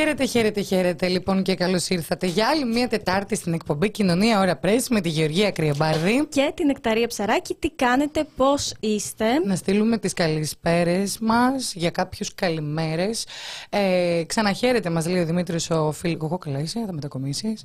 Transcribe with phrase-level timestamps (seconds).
[0.00, 4.56] Χαίρετε, χαίρετε, χαίρετε λοιπόν και καλώς ήρθατε για άλλη μια Τετάρτη στην εκπομπή Κοινωνία Ωρα
[4.56, 6.26] Πρέσ με τη Γεωργία Κρυαμπάρδη.
[6.28, 7.54] Και την Εκταρία Ψαράκη.
[7.54, 13.26] Τι κάνετε, πώς είστε; Να στείλουμε τις καλησπέρες μας για κάποιους καλημέρες.
[13.70, 16.18] Ε, ξαναχαίρετε, μας λέει ο Δημήτρης ο φίλο.
[16.22, 17.64] Εγώ καλά είσαι, θα μετακομίσεις.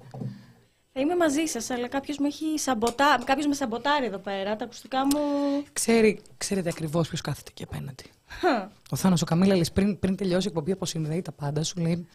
[0.93, 3.19] Θα είμαι μαζί σας, αλλά κάποιος με έχει σαμποτά...
[3.25, 4.55] κάποιος με σαμποτάρει εδώ πέρα.
[4.55, 5.19] Τα ακουστικά μου.
[5.73, 8.03] Ξέρει, ξέρετε ακριβώς ποιος κάθεται εκεί απέναντι.
[8.89, 12.07] Ο Θάνος ο Καμίλα πριν, πριν τελειώσει η εκπομπή αποσυνδέει τα πάντα, σου λέει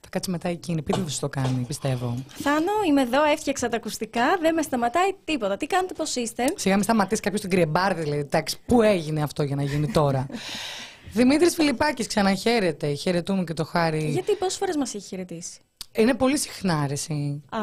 [0.00, 0.82] θα κάτσει μετά εκείνη.
[0.82, 2.14] Πείτε που το κάνει, πιστεύω.
[2.28, 5.56] Θάνο, είμαι εδώ, έφτιαξα τα ακουστικά, δεν με σταματάει τίποτα.
[5.56, 8.20] Τι κάνετε, πώς είστε; Σιγά μην σταματήσει κάποιος την κρυεμπάρδη, δηλαδή.
[8.20, 10.26] Εντάξει, πού έγινε αυτό για να γίνει τώρα.
[11.12, 12.94] Δημήτρης Φιλιππάκης, ξαναχαίρετε.
[12.94, 14.10] Χαιρετούμε και το χάρη.
[14.10, 15.60] Γιατί πόσες φορές μας έχει χαιρετήσει;
[15.92, 17.42] Είναι πολύ συχνά, αρέσει.
[17.48, 17.58] Α,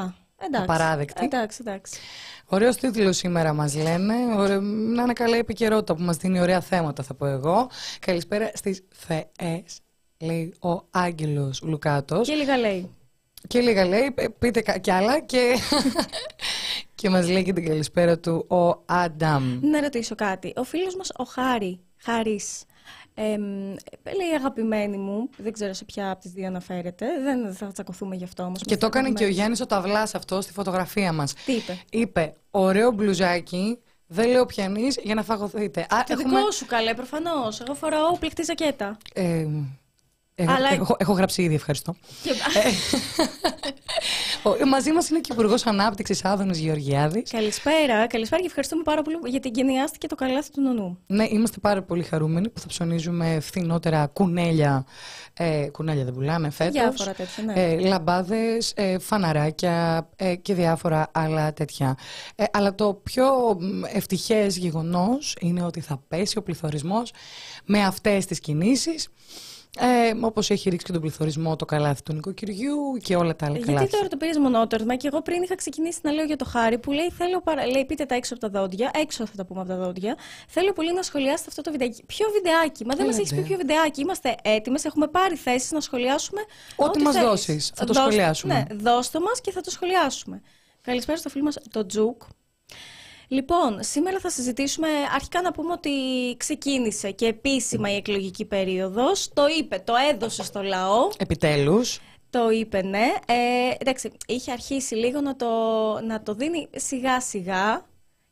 [0.46, 0.72] εντάξει.
[0.72, 1.24] Απαράδεκτη.
[1.26, 2.00] Εντάξει, εντάξει.
[2.46, 4.14] Ωραίος τίτλος σήμερα μας λένε.
[4.38, 7.70] Ωραίο, να είναι καλά επικαιρότητα που μας δίνει ωραία θέματα, θα πω εγώ.
[8.00, 9.80] Καλησπέρα στις Θεές,
[10.20, 12.28] λέει ο Άγγελος Λουκάτος.
[12.28, 12.90] Και λίγα λέει.
[13.48, 15.58] Και λίγα λέει, ε, πείτε κι άλλα και,
[16.96, 19.60] και μας λέει και την καλησπέρα του ο Άνταμ.
[19.62, 20.54] Να ρωτήσω κάτι.
[20.56, 22.64] Ο φίλος μας ο Χάρη, Χάρης,
[23.14, 23.38] ε,
[24.16, 28.24] λέει αγαπημένη μου, δεν ξέρω σε ποια από τις δύο αναφέρεται, δεν θα τσακωθούμε γι'
[28.24, 28.62] αυτό όμως.
[28.62, 31.34] Και το έκανε και ο Γιάννης ο Ταυλάς αυτό στη φωτογραφία μας.
[31.34, 35.82] Τι είπε; Είπε, ωραίο μπλουζάκι, δεν λέω πιανείς για να φαγωθείτε.
[35.82, 37.60] Α, Το δικό σου καλέ, προφανώς.
[37.60, 38.98] Εγώ φοράω πληκτή ζακέτα.
[39.14, 39.48] Ε,
[40.36, 41.96] έχω, Αλλά- έχω, έχω γράψει ήδη, ευχαριστώ.
[42.24, 42.32] Και-
[44.44, 47.32] Ο- μαζί μας είναι και ο Υπουργός Ανάπτυξης Άδωνης Γεωργιάδης.
[47.32, 50.98] Καλησπέρα, καλησπέρα και ευχαριστούμε πάρα πολύ γιατί εγκαινιάστηκε το καλάθι του νονού.
[51.08, 54.86] Ναι, είμαστε πάρα πολύ χαρούμενοι που θα ψωνίζουμε φθηνότερα κουνέλια.
[55.34, 56.74] Ε, κουνέλια δεν πουλάμε φέτος.
[56.74, 57.54] Διάφορα τέτοια, ναι.
[57.56, 61.98] Ε, λαμπάδες, ε, φαναράκια ε, και διάφορα άλλα τέτοια.
[62.36, 67.12] Ε, αλλά το πιο μ, ευτυχές γεγονός είναι ότι θα πέσει ο πληθωρισμός
[67.66, 69.08] με αυτές τις κινήσεις.
[69.80, 73.56] Ε, όπως έχει ρίξει και τον πληθωρισμό το καλάθι του νοικοκυριού και όλα τα άλλα
[73.56, 73.98] Γιατί καλάθια.
[73.98, 76.92] τώρα το πήρες μονότορμα και εγώ πριν είχα ξεκινήσει να λέω για το χάρη που
[76.92, 77.66] λέει, θέλω παρα...
[77.68, 80.16] λέει πείτε τα έξω από τα δόντια, έξω θα τα πούμε από τα δόντια.
[80.48, 82.04] Θέλω πολύ να σχολιάσετε αυτό το βιντεάκι.
[82.06, 83.34] Ποιο βιντεάκι, μα δεν μας Έλατε.
[83.34, 84.02] έχεις πει ποιο βιντεάκι.
[84.02, 86.42] Είμαστε έτοιμες, έχουμε πάρει θέσεις να σχολιάσουμε.
[86.76, 87.30] Ό,τι μας θέλεις.
[87.30, 88.54] δώσεις, θα το Δώσ' σχολιάσουμε.
[88.54, 90.42] Ναι, δώστε μας και θα το σχολιάσουμε.
[90.82, 92.22] Καλησπέρα στο φίλο μας το Τζουκ.
[93.32, 95.90] Λοιπόν, σήμερα θα συζητήσουμε, αρχικά να πούμε ότι
[96.38, 102.00] ξεκίνησε και επίσημα η εκλογική περίοδος, το είπε, το έδωσε στο λαό, Επιτέλους.
[102.30, 103.12] το είπε, ναι.
[103.26, 105.48] Ε, εντάξει, είχε αρχίσει λίγο να το,
[106.08, 107.86] να το δίνει σιγά σιγά,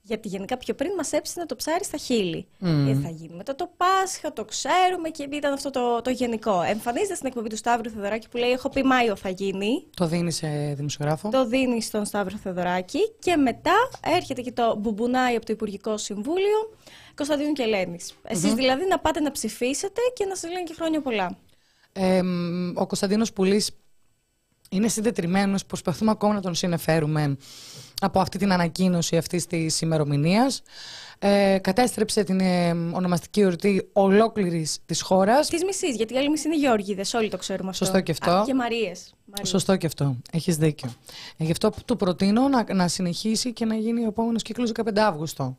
[0.10, 2.48] γιατί γενικά πιο πριν μας έψηνε το ψάρι στα χείλη.
[2.60, 2.88] Μμμ.
[2.88, 6.62] Ε, θα γίνει μετά το Πάσχα, το ξέρουμε και ήταν αυτό το, το γενικό.
[6.62, 9.86] Εμφανίζεται στην εκπομπή του Σταύρου Θεοδωράκη που λέει «Έχω πει Μάιο θα γίνει».
[9.96, 15.36] Το δίνεις σε δημοσιογράφο; Το δίνεις στον Σταύρο Θεοδωράκη και μετά έρχεται και το μπουμπουνάι
[15.36, 16.78] από το Υπουργικό Συμβούλιο
[17.16, 18.14] Κωνσταντίνου και Ελένης.
[18.24, 21.38] Εσείς δηλαδή να πάτε να ψηφίσετε και να σας λένε και χρόνια πολλά.
[21.94, 23.72] Ε, μ, ο Κωνσταντίνος Πουλής
[24.70, 27.38] είναι συντετριμένος, προσπαθούμε ακόμα να τον συνεφέρουμε
[28.00, 30.62] από αυτή την ανακοίνωση αυτής της ημερομηνίας.
[31.22, 35.48] Ε, κατέστρεψε την ε, ονομαστική εορτή ολόκληρης της χώρας.
[35.48, 37.86] Της μισής, γιατί οι άλλοι μισή είναι Γεώργιδες, όλοι το ξέρουμε αυτό.
[37.86, 38.32] Σωστό και αυτό.
[38.32, 39.14] Α, και Μαρίες.
[39.26, 39.50] Μαρίες.
[39.50, 40.16] Σωστό και αυτό.
[40.32, 40.90] Έχεις δίκιο.
[41.38, 44.98] Ε, γι' αυτό του προτείνω να, να συνεχίσει και να γίνει ο επόμενος κύκλος 15
[44.98, 45.56] Αύγουστο.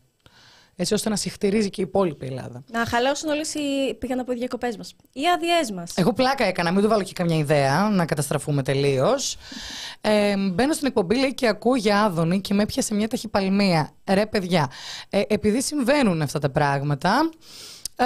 [0.77, 2.65] Έτσι ώστε να συχτηρίζει και η υπόλοιπη Ελλάδα.
[2.71, 4.95] Να χαλάσουν όλες οι πήγαν από οι διακοπές μας.
[5.13, 5.93] Οι άδειές μας.
[5.97, 9.37] Εγώ πλάκα έκανα, μην του βάλω και καμιά ιδέα να καταστραφούμε τελείως.
[10.01, 13.91] Ε, μπαίνω στην εκπομπή, λέει και ακούω για Άδωνη και με έπιασε μια ταχυπαλμία.
[14.09, 14.71] Ρε παιδιά,
[15.11, 17.31] ε, επειδή συμβαίνουν αυτά τα πράγματα,
[17.97, 18.05] ε,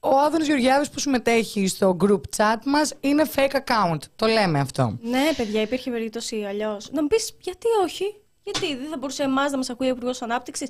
[0.00, 3.98] ο Άδωνης Γεωργιάδης που συμμετέχει στο group chat μας είναι fake account.
[4.16, 4.98] Το λέμε αυτό.
[5.02, 6.90] Ναι, παιδιά, υπήρχε περίπτωση αλλιώς.
[6.92, 8.04] Να μου πεις, γιατί όχι;
[8.46, 10.68] Γιατί δεν θα μπορούσε εμάς να μας ακούει ο Υπουργός Ανάπτυξης.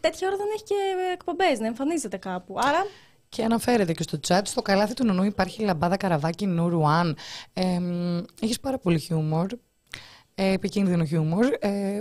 [0.00, 0.74] τέτοια ώρα δεν έχει και
[1.12, 2.54] εκπομπές, να εμφανίζεται κάπου.
[2.58, 2.86] Άρα.
[3.28, 7.12] Και αναφέρεται και στο chat, στο καλάθι του νονού υπάρχει λαμπάδα καραβάκι Νουρ One.
[7.52, 7.78] Ε,
[8.40, 9.46] έχεις πάρα πολύ χιούμορ,
[10.34, 11.46] ε, επικίνδυνο χιούμορ.
[11.58, 12.00] Ε,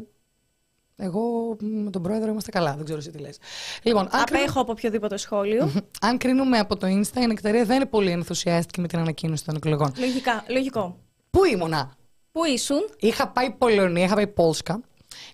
[0.95, 3.37] εγώ με τον πρόεδρο είμαστε καλά, δεν ξέρω εσύ τι λες.
[3.83, 5.71] Λοιπόν, αν, κρίνουμε, Απέχω από οποιοδήποτε σχόλιο.
[6.01, 9.55] αν κρίνουμε από το Insta, η Νεκταρία δεν είναι πολύ ενθουσιάστηκε με την ανακοίνωση των
[9.55, 9.93] εκλογών.
[9.97, 10.97] Λογικά, λογικό.
[11.29, 11.95] Πού ήμουνα;
[12.31, 14.81] Πού ήσουν, Είχα πάει Πολωνία, είχα πάει Πόλσκα,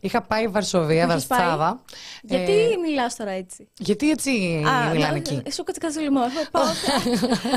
[0.01, 1.81] είχα πάει Βαρσοβία, Πού έχεις Βαρσάβα.
[2.21, 4.31] γιατί Ε, μιλάς τώρα έτσι; γιατί έτσι
[4.93, 6.19] μιλάνε εκεί; Σου κάτσε κάτι λιμό.
[6.19, 6.63] Εγώ πάω.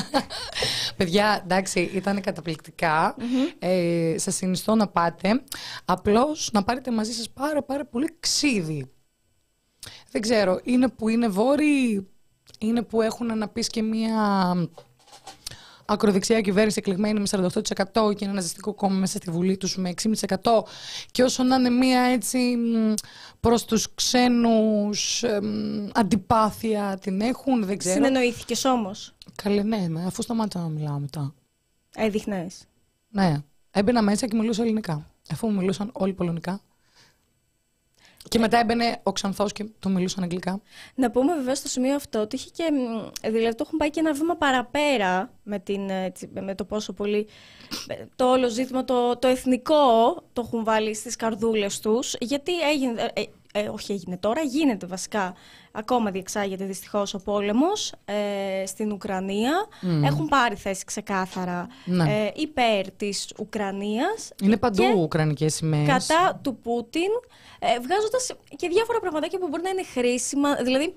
[0.97, 3.17] Παιδιά, εντάξει, ήταν καταπληκτικά.
[3.59, 5.43] Ε, σας συνιστώ να πάτε.
[5.85, 8.89] Απλώς να πάρετε μαζί σας πάρα πάρα πολύ ξύδι.
[10.11, 12.09] Δεν ξέρω, είναι που είναι βόρειοι,
[12.59, 14.17] είναι που έχουν να πεις και μία
[15.85, 20.63] ακροδεξιά κυβέρνηση εκλεγμένη με 48% και ένα ναζιστικό κόμμα μέσα στη Βουλή τους με 6,5%
[21.11, 22.93] και όσο να είναι μία έτσι μ,
[23.41, 27.95] προς τους ξένους εμ, αντιπάθεια την έχουν, δεν ξέρω.
[27.95, 31.35] Συνεννοήθηκες όμως; Καλέ, ναι, με, αφού σταμάτησα να μιλάω μετά.
[31.95, 32.65] Έδειχνες.
[33.09, 33.37] Ναι.
[33.71, 35.11] Έμπαινα μέσα και μιλούσα ελληνικά.
[35.31, 36.61] Αφού μου μιλούσαν όλοι πολωνικά.
[38.29, 40.61] Και μετά έμπαινε ο Ξανθός και του μιλούσαν αγγλικά.
[40.95, 42.65] Να πούμε βέβαια στο σημείο αυτό ότι είχε και.
[42.73, 46.65] μ, Δηλαδή το έχουν πάει και ένα βήμα παραπέρα με, την, ε, έτσι, με το
[46.65, 47.27] πόσο πολύ.
[47.89, 52.15] ε, Το όλο ζήτημα, το, το εθνικό το έχουν βάλει στις καρδούλες τους.
[52.21, 53.13] Γιατί έγινε.
[53.57, 55.35] Ε, ε, όχι έγινε τώρα, γίνεται βασικά.
[55.73, 59.67] Ακόμα διεξάγεται δυστυχώς ο πόλεμος ε, στην Ουκρανία.
[60.05, 62.03] Έχουν πάρει θέση ξεκάθαρα Ναι.
[62.25, 65.87] ε, υπέρ της Ουκρανίας Είναι παντού και ουκρανικές σημαίες.
[65.89, 67.11] κατά του Πούτιν,
[67.59, 70.55] ε, βγάζοντας και διάφορα πραγματάκια που μπορεί να είναι χρήσιμα.
[70.55, 70.95] Δηλαδή,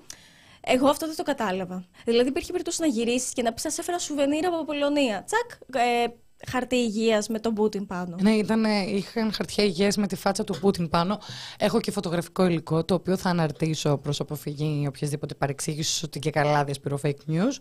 [0.60, 1.84] εγώ αυτό δεν το κατάλαβα.
[2.04, 5.24] Δηλαδή, υπήρχε περίπτωση να γυρίσεις και να πεις: Σας έφερα σουβενίρ από Πολωνία.
[5.26, 5.50] Τσακ,
[5.84, 6.06] ε,
[6.46, 8.16] χαρτί υγείας με τον Πούτιν πάνω.
[8.20, 11.18] Ναι, ήταν, είχαν χαρτιά υγιές με τη φάτσα του Πούτιν πάνω.
[11.58, 16.64] Έχω και φωτογραφικό υλικό, το οποίο θα αναρτήσω προς αποφυγή οποιασδήποτε παρεξήγησης ότι και καλά
[16.64, 17.56] διασπηρώ fake news.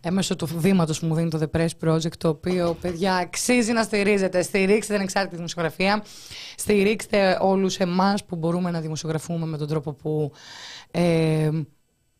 [0.00, 3.82] Έμεσω του βήματος που μου δίνει το The Press Project, το οποίο, παιδιά, αξίζει να
[3.82, 4.42] στηρίζετε.
[4.42, 6.04] Στηρίξτε την εξάρτητη δημοσιογραφία.
[6.56, 10.32] Στηρίξτε όλους εμάς που μπορούμε να δημοσιογραφούμε με τον τρόπο που
[10.90, 11.50] ε,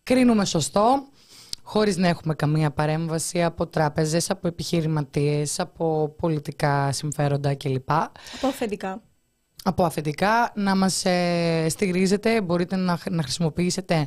[0.02, 1.08] κρίνουμε σωστό
[1.66, 7.90] χωρίς να έχουμε καμία παρέμβαση από τράπεζες, από επιχειρηματίες, από πολιτικά συμφέροντα κλπ.
[7.90, 9.02] Από αφεντικά.
[9.66, 14.06] Από αφεντικά να μας ε, στηρίζετε, μπορείτε να, χ- να χρησιμοποιήσετε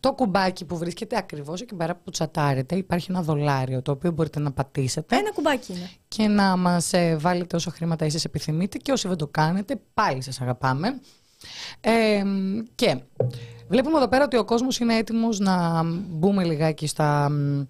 [0.00, 2.76] το κουμπάκι που βρίσκεται ακριβώς εκεί πέρα που τσατάρετε.
[2.76, 5.90] Υπάρχει ένα δολάριο το οποίο μπορείτε να πατήσετε Ένα κουμπάκι είναι.
[6.08, 10.22] και να μας ε, βάλετε όσο χρήματα εσείς επιθυμείτε και όσοι δεν το κάνετε πάλι
[10.22, 11.00] σας αγαπάμε.
[11.80, 12.22] Ε,
[12.74, 13.00] και
[13.68, 17.62] βλέπουμε εδώ πέρα ότι ο κόσμος είναι έτοιμος να μπούμε λιγάκι στα, μ,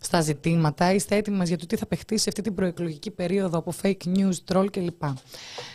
[0.00, 0.92] στα ζητήματα.
[0.92, 4.52] Είστε έτοιμοι για το τι θα παιχτεί σε αυτή την προεκλογική περίοδο από fake news,
[4.52, 5.02] troll κλπ.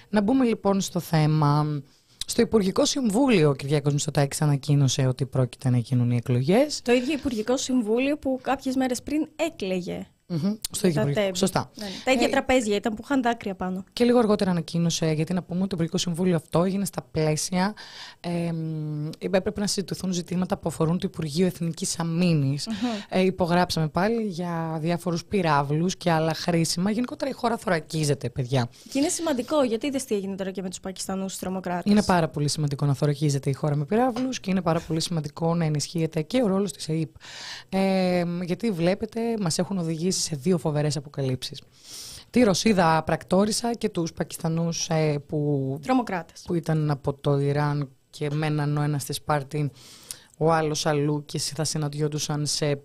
[0.09, 1.81] Να μπούμε λοιπόν στο θέμα.
[2.29, 6.81] Στο Υπουργικό Συμβούλιο ο Κυριάκος Μητσοτάκης ανακοίνωσε ότι πρόκειται να γίνουν οι εκλογές.
[6.81, 10.07] Το ίδιο Υπουργικό Συμβούλιο που κάποιες μέρες πριν έκλαιγε.
[10.29, 11.21] Μμμ, Στο ίδιο τα Υπουργικό.
[11.25, 11.38] τέμπη.
[11.38, 11.71] Σωστά.
[11.75, 11.91] Ναι, ναι.
[12.03, 13.83] Τα ίδια Ε, τραπέζια ήταν που είχαν δάκρυα πάνω.
[13.94, 17.74] Και λίγο αργότερα ανακοίνωσε, γιατί να πούμε ότι το Υπουργικό Συμβούλιο αυτό έγινε στα πλαίσια.
[18.19, 22.68] Ε, μ, έπρεπε να συζητηθούν ζητήματα που αφορούν το Υπουργείο Εθνικής Αμήνης.
[23.09, 26.91] Ε, υπογράψαμε πάλι για διάφορους πυράβλους και άλλα χρήσιμα.
[26.91, 28.69] Γενικότερα η χώρα θωρακίζεται, παιδιά.
[28.91, 31.91] Και είναι σημαντικό γιατί είδες τι έγινε τώρα και με τους Πακιστανούς τρομοκράτες.
[31.91, 35.56] Είναι πάρα πολύ σημαντικό να θωρακίζεται η χώρα με πυράβλους και είναι πάρα πολύ σημαντικό
[35.56, 37.09] να ενισχύεται και ο ρόλος της ΕΕΠ.
[37.69, 41.62] Ε, γιατί βλέπετε, μας έχουν οδηγήσει σε δύο φοβερές αποκαλύψεις.
[42.30, 46.42] Τη Ρωσίδα πρακτόρισα και τους Πακιστανούς ε, που Τρομοκράτες.
[46.45, 49.71] που ήταν από το Ιράν και μέναν ο ένας στη Σπάρτη,
[50.38, 52.83] ο άλλος αλλού και θα συναντιόντουσαν σε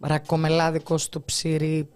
[0.00, 1.88] ρακομελάδικος στο ψήρι.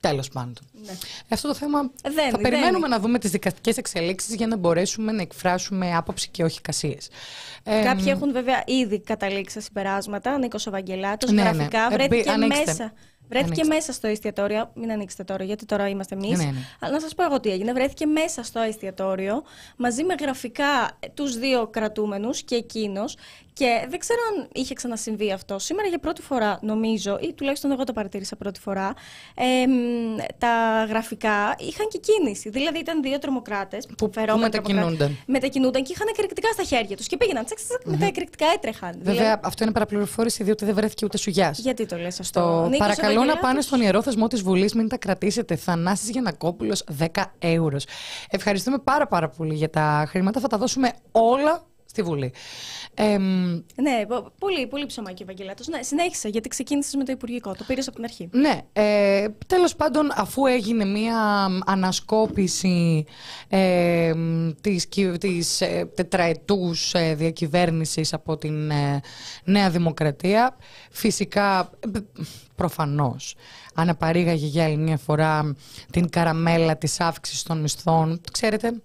[0.00, 0.54] Τέλος πάντων.
[0.84, 0.92] Ναι.
[1.28, 5.12] Αυτό το θέμα Δεν, θα δεν περιμένουμε να δούμε τις δικαστικές εξελίξεις για να μπορέσουμε
[5.12, 7.08] να εκφράσουμε άποψη και όχι κασίες.
[7.62, 10.38] Ε, Κάποιοι έχουν βέβαια ήδη καταλήξει σε συμπεράσματα.
[10.38, 11.48] Νίκος Ευαγγελάτος, Ναι, ναι.
[11.50, 11.84] γραφικά.
[11.84, 12.64] Ε, βρέθηκε μπη- ανοίξτε.
[12.66, 12.92] μέσα.
[13.32, 13.74] Βρέθηκε Ανοίξτε.
[13.74, 14.70] μέσα στο εστιατόριο.
[14.74, 16.38] Μην ανοίξετε τώρα, γιατί τώρα είμαστε εμείς.
[16.38, 16.58] Ναι, ναι, ναι.
[16.80, 17.72] Αλλά να σας πω εγώ τι έγινε.
[17.72, 19.42] Βρέθηκε μέσα στο εστιατόριο
[19.76, 23.16] μαζί με γραφικά τους δύο κρατούμενους και εκείνος.
[23.54, 25.58] Και δεν ξέρω αν είχε ξανασυμβεί αυτό.
[25.58, 28.92] Σήμερα για πρώτη φορά, νομίζω, ή τουλάχιστον εγώ το παρατήρησα πρώτη φορά,
[29.34, 29.70] εμ,
[30.38, 32.48] τα γραφικά είχαν και κίνηση.
[32.50, 35.16] Δηλαδή ήταν δύο τρομοκράτες Που- που μετακινούνταν.
[35.26, 37.06] μετακινούνταν και είχαν εκρηκτικά στα χέρια τους.
[37.06, 38.92] Και πήγαιναν τσακ, τσακ, με τα εκρηκτικά έτρεχαν.
[38.98, 41.58] Βέβαια, Δηλαδή, αυτό είναι παραπληροφόρηση διότι δεν βρέθηκε ούτε σουγιάς.
[41.58, 42.40] γιατί το λες αυτό.
[42.40, 43.40] Στο Νίκος παρακαλώ να Ευαγγελάτος.
[43.42, 45.56] πάνε στον ιερό θεσμό της Βουλής, μην τα κρατήσετε.
[45.56, 47.76] Θανάσης Γιανακόπουλος 10 ευρώ.
[48.30, 50.40] Ευχαριστούμε πάρα πάρα πολύ για τα χρήματα.
[50.40, 52.32] Θα τα δώσουμε όλα στη Βουλή.
[52.94, 55.68] Ε, μ, Ναι, πο- πολύ, πολύ ψωμάκι, Ευαγγελάτος.
[55.68, 57.52] Ναι, συνέχισε, γιατί ξεκίνησες με το Υπουργικό.
[57.54, 58.28] Το πήρες από την αρχή.
[58.32, 63.04] ναι, ε, τέλος πάντων αφού έγινε μία ανασκόπηση
[63.48, 69.00] ε, μ, της, κυ- της ε, τετραετούς ε, διακυβέρνησης από την ε,
[69.44, 70.56] Νέα Δημοκρατία,
[70.90, 71.98] φυσικά ε,
[72.54, 73.34] προφανώς
[73.74, 75.54] αναπαρήγαγε για άλλη μια φορά
[75.90, 78.20] την καραμέλα της αύξησης των μισθών.
[78.32, 78.82] Ξέρετε,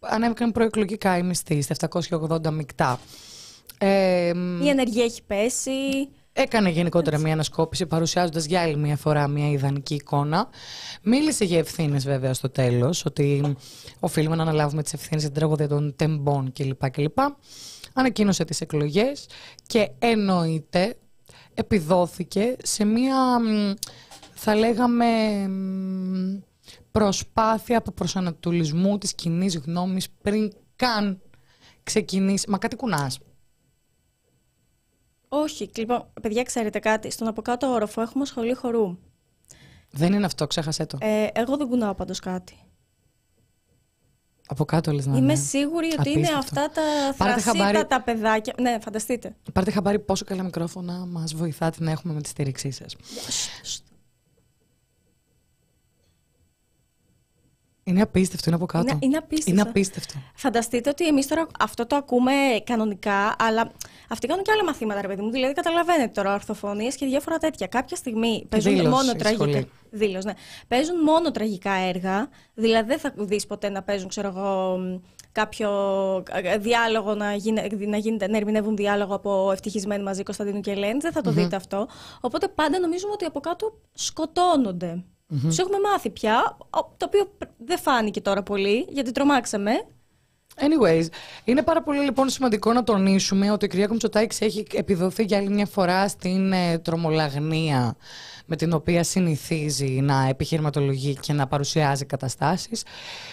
[0.00, 3.00] ανέβηκαν προεκλογικά οι μισθοί στα 780 μεικτά.
[3.82, 6.08] Ε, μ, Η ενεργεία έχει πέσει.
[6.32, 10.48] Έκανε γενικότερα μια ανασκόπηση παρουσιάζοντας για άλλη μια φορά μια ιδανική εικόνα.
[11.02, 13.56] Μίλησε για ευθύνες βέβαια στο τέλος, ότι
[14.00, 16.90] οφείλουμε να αναλάβουμε τις ευθύνες για την τραγωδία των τεμπών κλπ.
[16.90, 17.18] κλπ.
[17.94, 19.26] Ανακοίνωσε τις εκλογές
[19.66, 20.96] και εννοείται
[21.54, 23.74] επιδόθηκε σε μια, μ,
[24.34, 25.06] θα λέγαμε,
[25.48, 26.38] μ,
[26.90, 31.20] προσπάθεια από προσανατολισμού της κοινής γνώμης πριν καν
[31.82, 32.50] ξεκινήσει.
[32.50, 33.18] Μα κάτι κουνάς.
[35.32, 37.10] Όχι, λοιπόν, παιδιά, ξέρετε κάτι.
[37.10, 38.96] Στον από κάτω όροφο έχουμε σχολή χορού.
[39.90, 40.98] Δεν είναι αυτό, ξέχασέ το.
[41.00, 42.54] Ε, εγώ δεν κουνάω πάντως κάτι.
[44.46, 45.34] Από κάτω λες να Είμαι είναι.
[45.42, 46.60] σίγουρη ότι είναι Απίστευτο.
[46.60, 47.86] αυτά τα Πάρτε θρασίτα χαμπάρι.
[47.86, 48.54] τα παιδάκια.
[48.60, 49.36] Ναι, φανταστείτε.
[49.52, 52.96] Πάρτε χαμπάρι πόσο καλά μικρόφωνα μας βοηθάτε να έχουμε με τη στήριξή σας.
[57.90, 58.86] Είναι απίστευτο, είναι από κάτω.
[58.88, 59.50] Είναι, είναι απίστευτο.
[59.50, 60.14] Είναι απίστευτο.
[60.34, 62.32] Φανταστείτε ότι εμείς τώρα αυτό το ακούμε
[62.64, 63.72] κανονικά, αλλά
[64.08, 65.30] αυτοί κάνουν και άλλα μαθήματα, ρε παιδί μου.
[65.30, 67.66] Δηλαδή, καταλαβαίνετε τώρα ορθοφωνίες και διάφορα τέτοια.
[67.66, 69.44] Κάποια στιγμή παίζουν δήλωση, μόνο η τραγικά.
[69.44, 69.70] σχολή.
[69.90, 70.32] Δήλωση, ναι.
[70.68, 72.28] Παίζουν μόνο τραγικά έργα.
[72.54, 74.96] Δηλαδή, δεν θα δεις ποτέ να παίζουν, ξέρω εγώ, μ,
[75.32, 75.70] κάποιο
[76.30, 80.98] ε, διάλογο να, γίνε, να, γίνεται, να ερμηνεύουν διάλογο από ευτυχισμένοι μαζί Κωνσταντίνου και Ελένη.
[80.98, 81.88] Δεν θα το δείτε αυτό.
[82.20, 85.04] Οπότε πάντα νομίζουμε ότι από κάτω σκοτώνονται.
[85.42, 87.30] Τους έχουμε μάθει πια, ο- το οποίο
[87.64, 89.70] δεν φάνηκε τώρα πολύ, γιατί τρομάξαμε.
[90.56, 91.06] Anyways,
[91.44, 95.48] είναι πάρα πολύ λοιπόν σημαντικό να τονίσουμε ότι ο Κυριάκο Μητσοτάκης έχει επιδοθεί για άλλη
[95.50, 97.96] μια φορά στην ε, τρομολαγνία
[98.52, 102.84] με την οποία συνηθίζει να επιχειρηματολογεί και να παρουσιάζει καταστάσεις.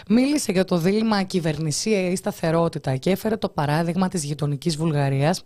[0.07, 5.43] Μίλησε για το δίλημα κυβερνησία ή σταθερότητα και έφερε το παράδειγμα της γειτονικής Βουλγαρίας,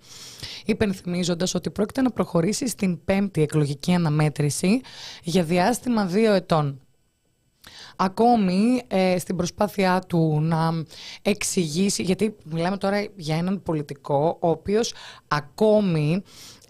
[0.65, 4.81] υπενθυμίζοντας ότι πρόκειται να προχωρήσει στην πέμπτη εκλογική αναμέτρηση
[5.23, 6.79] για διάστημα δύο ετών
[7.95, 10.83] ακόμη ε, στην προσπάθειά του να
[11.21, 14.93] εξηγήσει, γιατί μιλάμε τώρα για έναν πολιτικό ο οποίος
[15.27, 16.23] ακόμη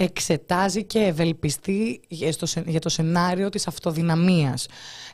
[0.04, 4.68] εξετάζει και ευελπιστεί για στο σε- για το σενάριο της αυτοδυναμίας.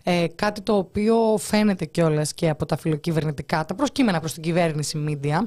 [0.04, 5.06] Ε, κάτι το οποίο φαίνεται κιόλας και από τα φιλοκυβερνητικά, τα προσκύμενα προς την κυβέρνηση
[5.10, 5.38] media,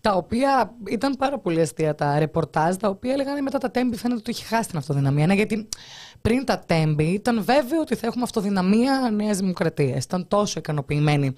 [0.00, 4.20] τα οποία ήταν πάρα πολύ αστεία τα ρεπορτάζ, τα οποία έλεγαν μετά τα τέμπη φαίνεται
[4.20, 5.26] ότι είχε χάσει την αυτοδυναμία.
[5.26, 5.68] Ναι, γιατί
[6.20, 10.04] πριν τα τέμπη ήταν βέβαιο ότι θα έχουμε αυτοδυναμία Νέας Δημοκρατίας.
[10.04, 11.32] Ήταν τόσο ικανοποιημένοι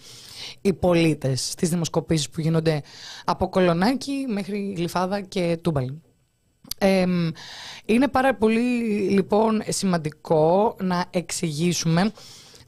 [0.61, 2.83] οι πολίτες στις δημοσκοπήσεις που γίνονται
[3.25, 6.01] από Κολονάκι μέχρι Γλυφάδα και Τούμπαλιν.
[6.89, 7.31] Εμ,
[7.85, 8.61] είναι πάρα πολύ
[9.11, 12.13] λοιπόν σημαντικό να εξηγήσουμε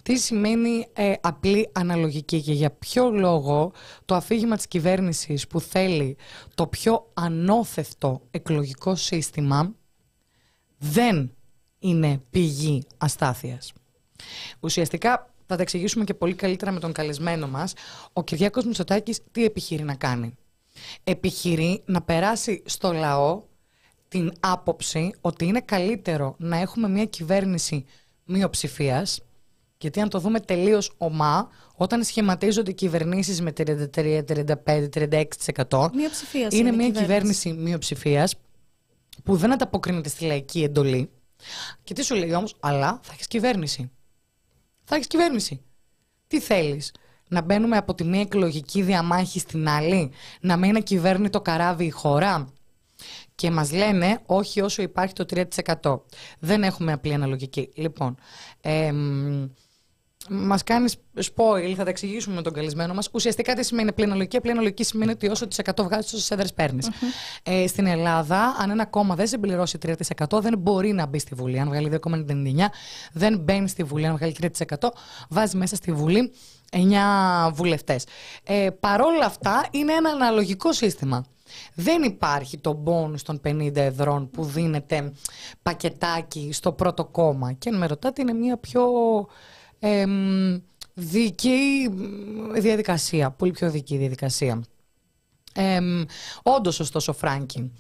[0.02, 3.72] τι σημαίνει ε, απλή αναλογική και για ποιο λόγο
[4.04, 6.16] το αφήγημα της κυβέρνησης που θέλει
[6.54, 9.74] το πιο ανώθευτο εκλογικό σύστημα
[10.78, 11.34] δεν
[11.78, 13.72] είναι πηγή αστάθειας.
[14.60, 17.72] Ουσιαστικά θα τα εξηγήσουμε και πολύ καλύτερα με τον καλεσμένο μας.
[18.12, 20.34] Ο Κυριάκος Μητσοτάκης τι επιχειρεί να κάνει.
[21.04, 23.42] Επιχειρεί να περάσει στο λαό
[24.08, 27.84] την άποψη ότι είναι καλύτερο να έχουμε μια κυβέρνηση
[28.24, 29.20] μειοψηφίας.
[29.78, 36.68] Γιατί αν το δούμε τελείως ομά, όταν σχηματίζονται κυβερνήσεις με 33, 35, 36% Μειοψηφίας είναι
[36.68, 37.00] είναι η μια κυβέρνηση.
[37.00, 38.34] κυβέρνηση μειοψηφίας
[39.24, 41.10] που δεν ανταποκρίνεται στη λαϊκή εντολή.
[41.84, 43.90] Και τι σου λέει όμως, αλλά θα έχεις κυβέρνηση.
[44.84, 45.60] Θα έχεις κυβέρνηση.
[46.26, 46.92] Τι θέλεις,
[47.28, 50.10] να μπαίνουμε από τη μία εκλογική διαμάχη στην άλλη,
[50.40, 52.52] να μην είναι κυβέρνητο καράβι η χώρα;
[53.38, 55.24] Και μας λένε όχι όσο υπάρχει το
[55.82, 56.00] 3%.
[56.38, 57.70] Δεν έχουμε απλή αναλογική.
[57.74, 58.16] Λοιπόν,
[58.60, 59.48] εμ,
[60.28, 63.08] Μας κάνεις spoil, θα τα εξηγήσουμε με τον καλεσμένο μας.
[63.12, 66.52] Ουσιαστικά τι σημαίνει απλή αναλογική; Απλή αναλογική σημαίνει ότι όσο τη 100 βγάζεις, όσε έδρες
[66.54, 66.90] παίρνεις.
[67.42, 71.58] Ε, στην Ελλάδα, αν ένα κόμμα δεν συμπληρώσει 3%, δεν μπορεί να μπει στη Βουλή.
[71.60, 72.70] Αν βγάλει 2,99,
[73.12, 74.06] δεν μπαίνει στη Βουλή.
[74.06, 74.36] Αν βγάλει
[74.78, 74.88] 3%,
[75.28, 76.32] βάζει μέσα στη Βουλή
[76.70, 78.04] 9 βουλευτές.
[78.44, 81.24] Ε, παρόλα αυτά, είναι ένα αναλογικό σύστημα.
[81.74, 85.12] Δεν υπάρχει το bonus των 50 εδρών που δίνεται
[85.62, 87.52] πακετάκι στο πρώτο κόμμα.
[87.52, 88.82] Και αν με ρωτάτε, είναι μια πιο
[89.78, 90.60] εμ,
[90.94, 91.90] δίκαιη
[92.52, 93.30] διαδικασία.
[93.30, 94.62] Πολύ πιο δίκαιη διαδικασία.
[95.54, 95.80] Ε,
[96.42, 97.72] όντως ωστόσο Φράγκη.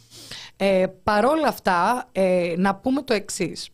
[0.56, 3.68] Ε, παρόλα αυτά ε, να πούμε το εξής.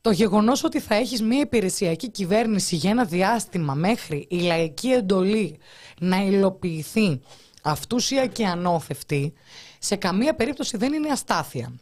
[0.00, 5.58] Το γεγονός ότι θα έχεις μια υπηρεσιακή κυβέρνηση για ένα διάστημα μέχρι η λαϊκή εντολή
[6.00, 7.20] να υλοποιηθεί
[7.66, 9.32] αυτούσια και ανώθευτη,
[9.78, 11.72] σε καμία περίπτωση δεν είναι αστάθεια.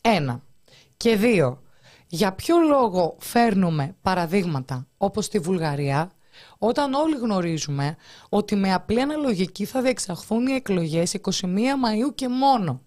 [0.00, 0.42] Ένα.
[0.96, 1.62] Και δύο.
[2.06, 6.10] Για ποιο λόγο φέρνουμε παραδείγματα όπως τη Βουλγαρία,
[6.58, 7.96] όταν όλοι γνωρίζουμε
[8.28, 12.80] ότι με απλή αναλογική θα διεξαχθούν οι εκλογές 21 Μαΐου και μόνο.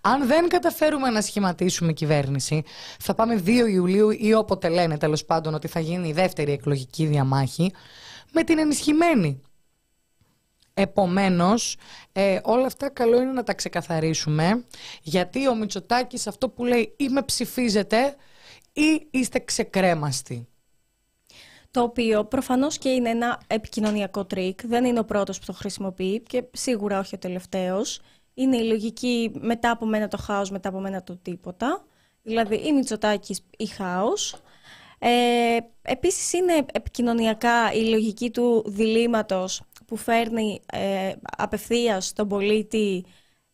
[0.00, 2.62] Αν δεν καταφέρουμε να σχηματίσουμε κυβέρνηση,
[2.98, 7.06] θα πάμε 2 Ιουλίου ή όποτε λένε τέλος πάντων ότι θα γίνει η δεύτερη εκλογική
[7.06, 7.72] διαμάχη,
[8.32, 9.40] με την ενισχυμένη.
[10.80, 11.76] Επομένως,
[12.12, 14.64] ε, όλα αυτά καλό είναι να τα ξεκαθαρίσουμε,
[15.02, 18.16] γιατί ο Μητσοτάκης αυτό που λέει ή με ψηφίζετε
[18.72, 20.48] ή είστε ξεκρέμαστοι.
[21.70, 24.66] Το οποίο προφανώς και είναι ένα επικοινωνιακό τρικ.
[24.66, 28.00] Δεν είναι ο πρώτος που το χρησιμοποιεί και σίγουρα όχι ο τελευταίος.
[28.34, 31.84] Είναι η λογική μετά από μένα το χάος, μετά από μένα το τίποτα.
[32.22, 34.42] Δηλαδή ή Μητσοτάκης ή χάος.
[34.98, 43.04] Ε, επίσης είναι επικοινωνιακά η λογική του διλήμματος που φέρνει ε, απευθείας τον πολίτη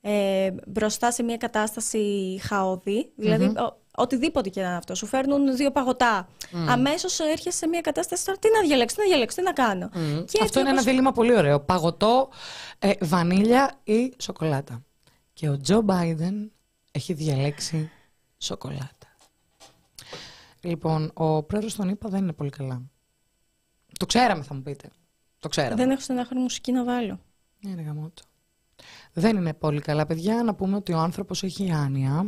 [0.01, 3.13] ε, μπροστά σε μια κατάσταση χαώδη.
[3.17, 4.95] Δηλαδή, ο- οτιδήποτε και να είναι αυτό.
[4.95, 6.29] Σου φέρνουν δύο παγωτά.
[6.69, 9.89] Αμέσως έρχεσαι σε μια κατάσταση τώρα τι να διαλέξω, τι να διαλέξω, τι να κάνω.
[9.89, 11.61] Και έτσι Αυτό είναι ένα όπως- δίλημα πολύ ωραίο.
[11.61, 12.29] Παγωτό,
[12.79, 14.83] ε, βανίλια ή σοκολάτα.
[15.33, 16.53] Και ο Τζο Μπάιντεν
[16.93, 17.91] έχει διαλέξει
[18.39, 18.89] σοκολάτα.
[20.61, 22.83] Λοιπόν, ο πρόεδρος των ΗΠΑ δεν είναι πολύ καλά.
[23.99, 24.89] Το ξέραμε, θα μου πείτε.
[25.45, 25.75] Το ξέραμε.
[25.75, 27.21] Δεν έχω στενάχρονη μουσική να βάλω.
[27.61, 28.23] Ναι, ρε γαμώτο.
[29.13, 30.43] Δεν είναι πολύ καλά, παιδιά.
[30.43, 32.27] Να πούμε ότι ο άνθρωπος έχει άνοια.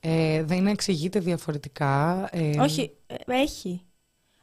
[0.00, 2.28] Ε, δεν εξηγείται διαφορετικά.
[2.32, 3.82] Ε, Όχι, ε, έχει.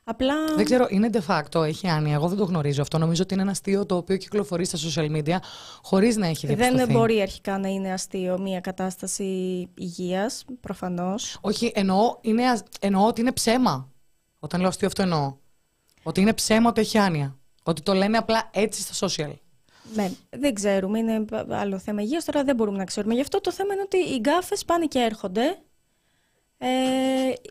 [0.03, 0.33] Απλά.
[0.55, 2.13] Δεν ξέρω, είναι de facto, έχει άνοια.
[2.13, 2.97] Εγώ δεν το γνωρίζω αυτό.
[2.97, 5.35] Νομίζω ότι είναι ένα αστείο το οποίο κυκλοφορεί στα social media
[5.83, 6.77] χωρίς να έχει διαπιστωθεί.
[6.85, 9.23] Δεν μπορεί αρχικά να είναι αστείο μια κατάσταση
[9.77, 11.37] υγείας, προφανώς.
[11.41, 13.91] Όχι, εννοώ, είναι, ασ- εννοώ ότι είναι ψέμα.
[14.39, 15.35] Όταν λέω αστείο, αυτό εννοώ.
[16.03, 17.38] Ότι είναι ψέμα ότι έχει άνοια.
[17.63, 19.33] Ότι το λένε απλά έτσι στα social.
[19.93, 20.99] Ναι, δεν ξέρουμε.
[20.99, 22.25] Είναι άλλο θέμα υγείας.
[22.25, 23.13] Τώρα δεν μπορούμε να ξέρουμε.
[23.13, 25.57] Γι' αυτό το θέμα είναι ότι οι γκάφες πάνε και έρχονται.
[26.57, 26.67] Ε,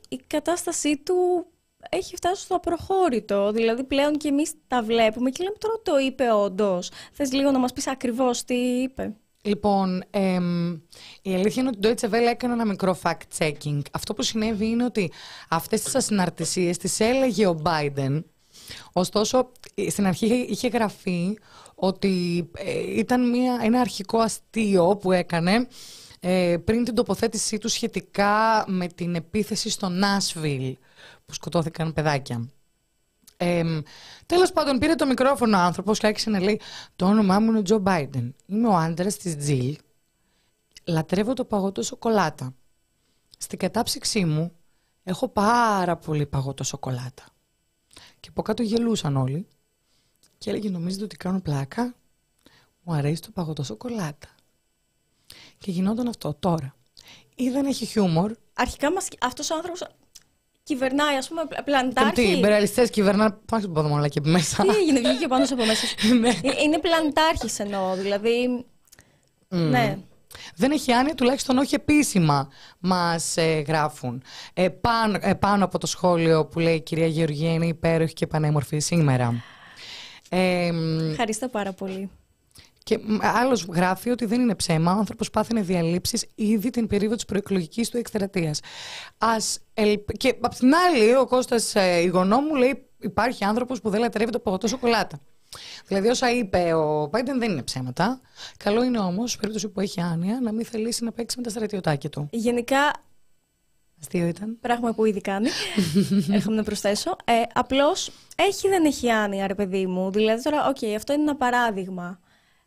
[0.09, 1.47] η κατάστασή του
[1.91, 3.53] έχει φτάσει στο απροχώρητο.
[3.53, 6.91] Δηλαδή πλέον και εμείς τα βλέπουμε και λέμε τώρα το είπε όντως.
[7.13, 9.17] Θες λίγο να μας πεις ακριβώς τι είπε.
[9.43, 10.73] Λοιπόν, εμ,
[11.23, 13.81] η αλήθεια είναι ότι το Deutsche Welle έκανε ένα μικρό fact-checking.
[13.93, 15.13] Αυτό που συνέβη είναι ότι
[15.49, 18.23] αυτές τις ασυναρτησίες τις έλεγε ο Biden.
[18.93, 21.39] Ωστόσο, ε, στην αρχή είχε- είχε γραφεί
[21.75, 25.69] ότι ε, ήταν μια, ένα αρχικό αστείο που έκανε
[26.21, 30.73] ε, πριν την τοποθέτησή του σχετικά με την επίθεση στο Nashville
[31.27, 32.49] που σκοτώθηκαν παιδάκια.
[33.37, 33.63] Ε,
[34.27, 36.61] Τέλος πάντων, πήρε το μικρόφωνο ο άνθρωπος και άρχισε να λέει:
[36.97, 38.35] Το όνομά μου είναι ο Τζο Μπάιντεν.
[38.47, 39.77] Είμαι ο άντρας της Τζιλ.
[40.85, 42.55] Λατρεύω το παγωτό σοκολάτα.
[43.39, 44.53] Στην κατάψυξή μου
[45.05, 47.25] έχω πάρα πολύ παγωτό σοκολάτα.
[48.21, 49.47] Και από κάτω γελούσαν όλοι.
[50.39, 51.95] Και έλεγε: Νομίζετε ότι κάνω πλάκα;
[52.83, 54.29] Μου αρέσει το παγωτό σοκολάτα.
[55.59, 56.75] Και γινόταν αυτό τώρα.
[57.35, 58.33] Ή δεν έχει χιούμορ.
[58.55, 59.87] Αρχικά μας, αυτός ο άνθρωπος
[60.63, 62.23] κυβερνάει, ας πούμε, Και τι, πλαντάρχη.
[62.23, 63.31] οι μπεραλιστές κυβερνάνε.
[63.31, 64.63] Πάμε στον ποδομόλα και μέσα.
[64.63, 65.87] Τι έγινε, βγήκε πάνω από μέσα.
[66.15, 66.29] Ναι.
[66.51, 68.65] Ε, Είναι πλαντάρχης εννοώ, δηλαδή...
[69.49, 69.99] Ναι.
[70.57, 74.23] Δεν έχει άνοια, τουλάχιστον όχι επίσημα μας ε, γράφουν.
[74.55, 78.27] Ε, πάνω, ε, πάνω από το σχόλιο που λέει η κυρία Γεωργία είναι υπέροχη και
[78.27, 79.43] πανέμορφη σήμερα.
[80.29, 82.11] Ε, μ, Ευχαριστώ πάρα πολύ.
[82.83, 84.95] και μ, άλλος γράφει ότι δεν είναι ψέμα.
[84.95, 88.61] Ο άνθρωπος πάθαινε διαλύψεις ήδη την περίοδο της προεκλογικής του εκστρατείας.
[89.19, 93.91] Ας, ελπ- Και απ' την άλλη, ο Κώστας ε, Ιγωνό μου λέει υπάρχει άνθρωπος που
[93.91, 95.19] δεν λατρεύει το παγωτό σοκολάτα.
[95.87, 98.21] Δηλαδή, όσα είπε ο Biden δεν είναι ψέματα.
[98.57, 101.51] Καλό είναι όμως, σε περίπτωση που έχει άνοια, να μην θελήσει να παίξει με τα
[101.51, 102.29] στρατιωτάκια του.
[102.33, 102.93] Γενικά,
[104.01, 104.59] Αστείο ήταν.
[104.61, 105.49] πράγμα που ήδη κάνει,
[106.37, 110.11] έχουμε να προσθέσω, ε, απλώς έχει δεν έχει άνοια, ρε παιδί μου.
[110.11, 112.21] Δηλαδή τώρα, οκ, αυτό είναι ένα παράδειγμα.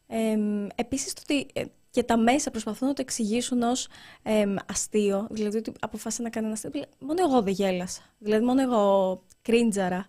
[0.07, 0.37] Ε,
[0.75, 3.87] επίσης, το ότι ε, και τα μέσα προσπαθούν να το εξηγήσουν ως
[4.23, 6.83] ε, αστείο, δηλαδή ότι αποφάσισε να κάνει ένα αστείο.
[6.99, 8.01] Μόνο εγώ δεν γέλασα.
[8.17, 10.07] Δηλαδή, μόνο εγώ κρίντζαρα.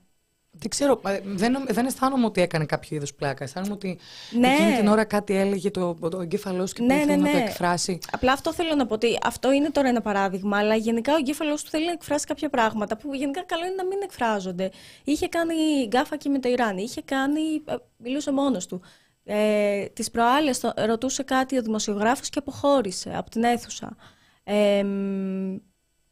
[0.54, 3.44] Δεν ξέρω, ε, δεν, νομ- δεν αισθάνομαι ότι έκανε κάποιου είδους πλάκα.
[3.44, 3.98] Αισθάνομαι ότι
[4.38, 4.48] Ναι.
[4.48, 7.30] εκείνη την ώρα κάτι έλεγε το, ο εγκέφαλός του και Ναι, που ναι, ήθελε να
[7.30, 7.42] το ναι.
[7.44, 7.98] εκφράσει.
[8.12, 11.55] Απλά αυτό θέλω να πω ότι αυτό είναι τώρα ένα παράδειγμα, αλλά γενικά ο εγκέφαλός
[11.54, 14.70] του θέλει να εκφράσει κάποια πράγματα που γενικά καλό είναι να μην εκφράζονται.
[15.04, 15.54] Είχε κάνει
[15.86, 17.40] γκάφα και με το Ιράν, είχε κάνει.
[17.64, 18.80] ε, μιλούσε μόνος του.
[19.24, 23.96] Ε, τις προάλλες το- ρωτούσε κάτι ο δημοσιογράφος και αποχώρησε από την αίθουσα.
[24.44, 25.56] Ε, μ,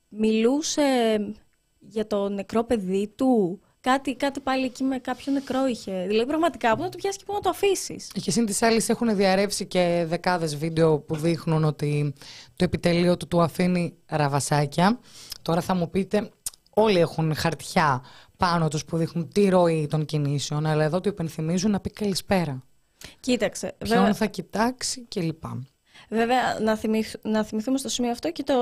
[0.08, 0.82] μιλούσε
[1.78, 3.60] για το νεκρό παιδί του.
[3.82, 6.04] Κάτι, κάτι πάλι εκεί με κάποιο νεκρό είχε.
[6.06, 8.10] Δηλαδή πραγματικά που να το πιάσεις και που να το αφήσεις.
[8.22, 12.14] Και σύν της άλλης έχουν διαρρεύσει και δεκάδες βίντεο που δείχνουν ότι
[12.56, 14.98] το επιτελείο του του αφήνει ραβασάκια.
[15.42, 16.30] Τώρα θα μου πείτε,
[16.70, 18.02] όλοι έχουν χαρτιά
[18.36, 22.62] πάνω τους που δείχνουν τη ροή των κινήσεων, αλλά εδώ του υπενθυμίζουν να πει καλησπέρα.
[23.20, 23.74] Κοίταξε.
[23.78, 25.42] Ποιον βέβαια- θα κοιτάξει κλπ.
[26.08, 28.54] Βέβαια, να, θυμηθ- να θυμηθούμε στο σημείο αυτό και το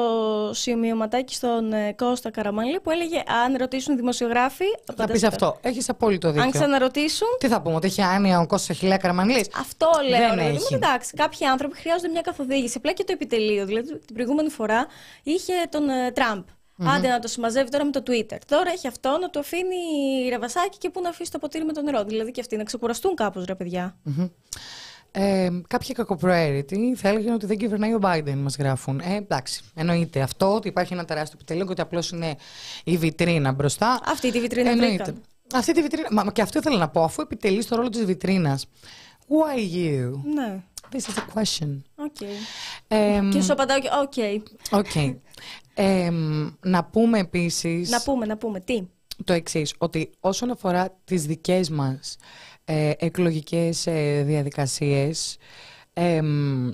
[0.52, 4.64] σημειωματάκι στον ε, Κώστα Καραμανλή που έλεγε αν ρωτήσουν οι δημοσιογράφοι.
[4.84, 5.34] Θα απαντάς πεις τώρα.
[5.34, 5.68] αυτό.
[5.68, 6.50] Έχεις απόλυτο Αν δίκιο.
[6.50, 7.28] ξαναρωτήσουν.
[7.38, 9.46] Τι θα πούμε, ότι έχει άνοια ο Κώστας Αχιλέα Καραμανλής.
[9.58, 10.18] Αυτό λέω.
[10.18, 10.56] Δεν ρε παιδί μου.
[10.64, 10.74] έχει.
[10.74, 12.74] Εντάξει, κάποιοι άνθρωποι χρειάζονται μια καθοδήγηση.
[12.76, 13.66] Απλά και το επιτελείο.
[13.66, 14.86] Δηλαδή, την προηγούμενη φορά
[15.22, 16.42] είχε τον ε, τραμπ
[16.96, 18.36] Άντε να το συμμαζεύει τώρα με το Twitter.
[18.46, 19.74] Τώρα έχει αυτό να του αφήνει
[20.28, 22.04] ρεβασάκι και πού να αφήσει το ποτήρι με το νερό.
[22.04, 23.96] Δηλαδή και αυτοί να ξεκουραστούν κάπως, ρε παιδιά.
[24.02, 24.26] Μμμ.
[25.20, 29.00] Ε, κάποιοι κακοπροαίρετοι θα έλεγαν ότι δεν κυβερνάει ο Biden, μας γράφουν.
[29.00, 32.36] Ε, εντάξει, εννοείται αυτό ότι υπάρχει ένα τεράστιο επιτελείο και ότι απλώς είναι
[32.84, 34.00] η βιτρίνα μπροστά.
[34.04, 34.94] Αυτή τη βιτρίνα Εννοείται.
[35.04, 35.22] βρήκαν.
[35.54, 36.08] Αυτή τη βιτρίνα.
[36.10, 38.66] Μα, μα και αυτό ήθελα να πω, αφού επιτελεί το ρόλο της βιτρίνας.
[39.28, 40.10] Why you?
[40.34, 41.82] Ναι, This is a question.
[41.96, 42.20] OK.
[42.88, 43.78] Ε, Και σου απαντάω
[44.08, 44.86] και, OK.
[44.94, 45.16] okay.
[45.74, 46.10] Ε,
[46.60, 48.60] να πούμε επίσης Να πούμε, να πούμε.
[48.60, 48.82] Τι;
[49.24, 52.16] το εξής, ότι όσον αφορά τις δικές μας
[52.70, 55.36] ε, εκλογικές ε, διαδικασίες,
[55.92, 56.70] εμ,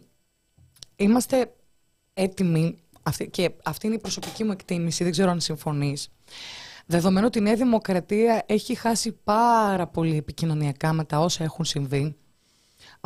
[0.96, 1.54] είμαστε
[2.14, 6.09] έτοιμοι, αυτή, και αυτή είναι η προσωπική μου εκτίμηση, δεν ξέρω αν συμφωνείς,
[6.87, 12.16] δεδομένου ότι η Νέα Δημοκρατία έχει χάσει πάρα πολύ επικοινωνιακά με τα όσα έχουν συμβεί,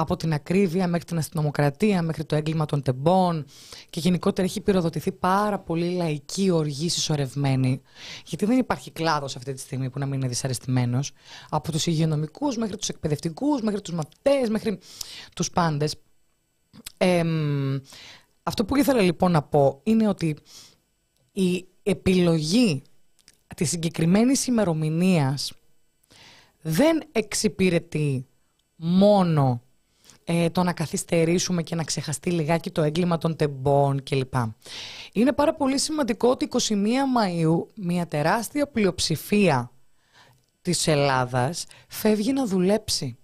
[0.01, 3.45] από την ακρίβεια μέχρι την αστυνομοκρατία, μέχρι το έγκλημα των τεμπών
[3.91, 7.83] και γενικότερα έχει πυροδοτηθεί πάρα πολύ λαϊκή οργή συσσωρευμένη.
[8.27, 11.13] Γιατί δεν υπάρχει κλάδος αυτή τη στιγμή που να μην είναι δυσαρεστημένος.
[11.49, 14.79] Από τους υγειονομικούς μέχρι τους εκπαιδευτικούς, μέχρι τους μαθητές, μέχρι
[15.35, 15.95] τους πάντες.
[18.43, 20.37] αυτό που ήθελα λοιπόν να πω είναι ότι
[21.33, 22.83] η επιλογή
[23.57, 25.53] της συγκεκριμένης ημερομηνίας
[26.61, 28.27] δεν εξυπηρετεί
[28.77, 29.63] μόνο
[30.31, 34.35] ε, το να καθυστερήσουμε και να ξεχαστεί λιγάκι το έγκλημα των τεμπών κλπ.
[35.13, 39.73] Είναι πάρα πολύ σημαντικό ότι 21 Μαΐου μια τεράστια πλειοψηφία
[40.63, 43.19] της Ελλάδας φεύγει να δουλέψει.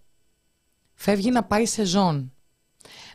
[0.94, 2.32] Φεύγει να πάει σεζόν.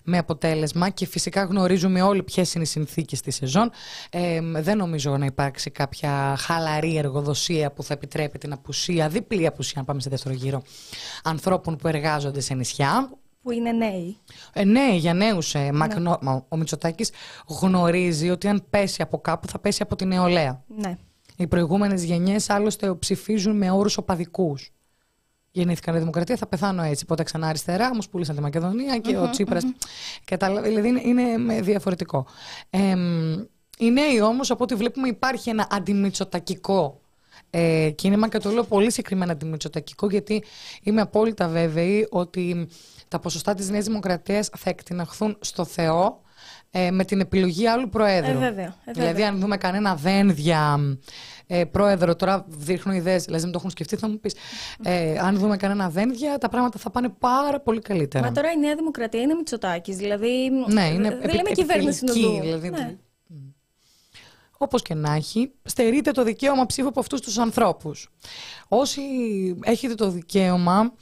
[0.04, 3.72] Με αποτέλεσμα και φυσικά γνωρίζουμε όλοι ποιες είναι οι συνθήκες της σεζόν.
[4.10, 9.80] Ε, δεν νομίζω να υπάρξει κάποια χαλαρή εργοδοσία που θα επιτρέπει την απουσία, διπλή απουσία,
[9.80, 10.62] αν πάμε σε δεύτερο γύρο,
[11.24, 14.18] ανθρώπων που εργάζονται σε νησιά που είναι νέοι.
[14.54, 15.56] Ε, ναι, για νέους.
[15.56, 15.88] Ε, ναι.
[16.48, 17.12] Ο Μητσοτάκης
[17.62, 20.64] γνωρίζει ότι αν πέσει από κάπου θα πέσει από την νεολαία.
[20.68, 20.98] Ναι.
[21.38, 24.72] Οι προηγούμενες γενιές άλλωστε ψηφίζουν με όρους οπαδικούς.
[25.52, 27.06] Γεννήθηκαν η Δημοκρατία, θα πεθάνω έτσι.
[27.06, 29.60] Πότε ξανά αριστερά, όμως πούλησαν τη Μακεδονία και ο τσιπρα
[30.64, 32.26] Δηλαδή είναι, είναι διαφορετικό.
[32.70, 32.96] Ε,
[33.78, 37.02] οι νέοι όμως, από ό,τι βλέπουμε, υπάρχει ένα αντιμητσοτακικό
[37.50, 40.44] ε, κίνημα και το λέω πολύ συγκεκριμένα αντιμητσοτακικό, γιατί
[40.84, 42.68] είμαι απόλυτα βέβαιη ότι
[43.10, 46.22] τα ποσοστά της Νέας Δημοκρατίας θα εκτιναχθούν στο Θεό
[46.72, 48.32] ε, με την επιλογή άλλου Προέδρου.
[48.32, 50.80] Ε, βέβαια, ε, Δηλαδή, αν δούμε κανένα δένδια
[51.48, 54.36] ε, πρόεδρο, τώρα δείχνω ιδέες, δηλαδή δεν το έχουν σκεφτεί, θα μου πεις.
[54.84, 58.26] Ε, αν δούμε κανένα δένδια, τα πράγματα θα πάνε πάρα πολύ καλύτερα.
[58.26, 62.40] Μα τώρα η Νέα Δημοκρατία είναι Μητσοτάκης, δηλαδή ναι, είναι δεν λέμε κυβέρνηση νοδού.
[62.40, 62.98] Δηλαδή, ναι.
[64.62, 68.10] Όπως και να έχει, στερείτε το δικαίωμα ψήφου από αυτούς τους ανθρώπους.
[68.68, 69.02] Όσοι
[69.64, 70.94] έχετε το δικαίωμα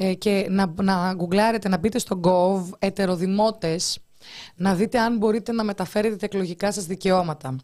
[0.00, 3.98] ε, και να, να γκουγκλάρετε, να μπείτε στο gov ετεροδημότες,
[4.54, 7.56] να δείτε αν μπορείτε να μεταφέρετε τα εκλογικά σας δικαιώματα.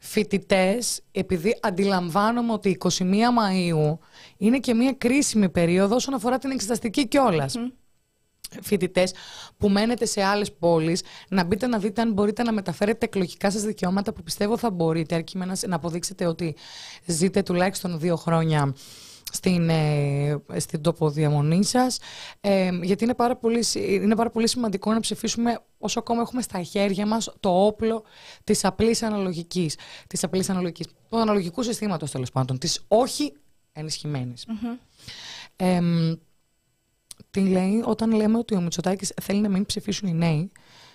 [0.00, 3.98] Φοιτητές, επειδή αντιλαμβάνομαι ότι 21 Μαΐου
[4.36, 7.54] είναι και μια κρίσιμη περίοδο όσον αφορά την εξεταστική κιόλας.
[7.56, 7.72] Mm.
[8.62, 9.14] Φοιτητές
[9.56, 13.62] που μένετε σε άλλες πόλεις, να μπείτε να δείτε αν μπορείτε να μεταφέρετε εκλογικά σας
[13.62, 16.56] δικαιώματα που πιστεύω θα μπορείτε, αρκεί να αποδείξετε ότι
[17.06, 18.74] ζείτε τουλάχιστον δύο χρόνια
[19.32, 21.98] στην, ε, στην τοποδιαμονή σας.
[22.40, 26.62] Ε, γιατί είναι πάρα, πολύ, είναι πάρα πολύ σημαντικό να ψηφίσουμε όσο ακόμα έχουμε στα
[26.62, 28.02] χέρια μας το όπλο
[28.44, 33.32] της απλής αναλογικής, της απλής αναλογικής, του αναλογικού συστήματος τέλος πάντων, της όχι
[33.72, 34.46] ενισχυμένης.
[37.30, 40.50] τι λέει, όταν λέμε ότι ο Μητσοτάκης θέλει να μην ψηφίσουν οι νέοι,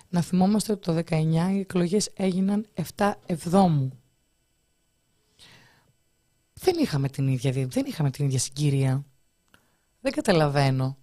[0.08, 2.66] να θυμόμαστε ότι το 19 οι εκλογές έγιναν
[2.96, 3.98] 7 εβδόμου
[6.64, 9.04] δεν είχαμε την ίδια, δεν είχαμε την ίδια συγκυρία.
[10.00, 10.98] Δεν καταλαβαίνω.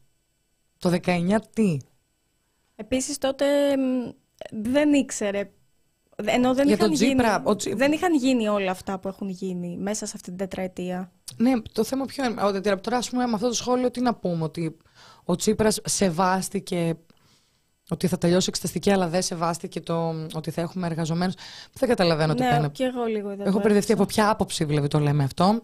[0.78, 1.78] Το 19 τι;
[2.76, 3.45] Επίσης τότε
[4.52, 5.52] δεν ήξερε
[6.26, 7.24] ενώ δεν, είχαν γίνει,
[7.74, 11.12] δεν είχαν γίνει όλα αυτά που έχουν γίνει μέσα σε αυτή την τετραετία.
[11.38, 12.76] Ναι, το θέμα ποιο είναι.
[12.78, 14.78] Τώρα, ας πούμε, με αυτό το σχόλιο, τι να πούμε, ότι
[15.24, 16.97] ο Τσίπρας σεβάστηκε
[17.91, 21.34] ότι θα τελειώσει εξεταστική, αλλά δεν σεβάστηκε το ότι θα έχουμε εργαζομένους.
[21.73, 22.69] Δεν καταλαβαίνω τι ναι, πάνε.
[22.69, 25.63] και εγώ λίγο Έχω μπερδευτεί από ποια άποψη δηλαδή το λέμε αυτό.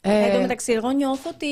[0.00, 1.46] Ε, Εν τω μεταξύ, εγώ νιώθω ότι.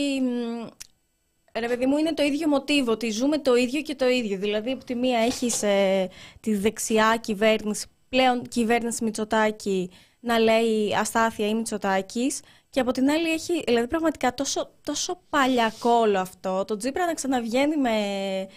[1.58, 4.38] Ρε παιδί μου, είναι το ίδιο μοτίβο, ότι ζούμε το ίδιο και το ίδιο.
[4.38, 6.08] Δηλαδή, από τη μία έχεις ε,
[6.40, 9.90] τη δεξιά κυβέρνηση, πλέον κυβέρνηση Μητσοτάκη,
[10.20, 15.90] να λέει αστάθεια ή Μητσοτάκης, και από την άλλη έχει, δηλαδή πραγματικά τόσο, τόσο παλιακό
[15.90, 16.64] όλο αυτό.
[16.64, 17.90] Το Τζίπρα να ξαναβγαίνει με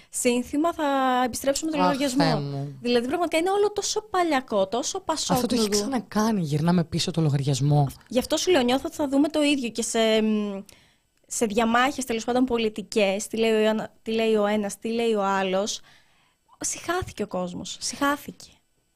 [0.10, 0.84] σύνθημα θα
[1.26, 2.44] επιστρέψουμε τον λογαριασμό.
[2.82, 5.46] Δηλαδή πραγματικά είναι όλο τόσο παλιακό, τόσο πασόκνουδο.
[5.46, 7.88] Αυτό το έχει ξανακάνει, γυρνάμε πίσω το λογαριασμό.
[8.08, 10.00] Γι' αυτό σου λέω, νιώθω ότι θα δούμε το ίδιο και σε,
[11.28, 15.24] σε διαμάχες τέλος πάντων πολιτικές, τι λέει, ο, τι λέει ο ένας, τι λέει ο
[15.24, 15.80] άλλος.
[16.60, 18.50] Συχάθηκε ο κόσμος, συχάθηκε.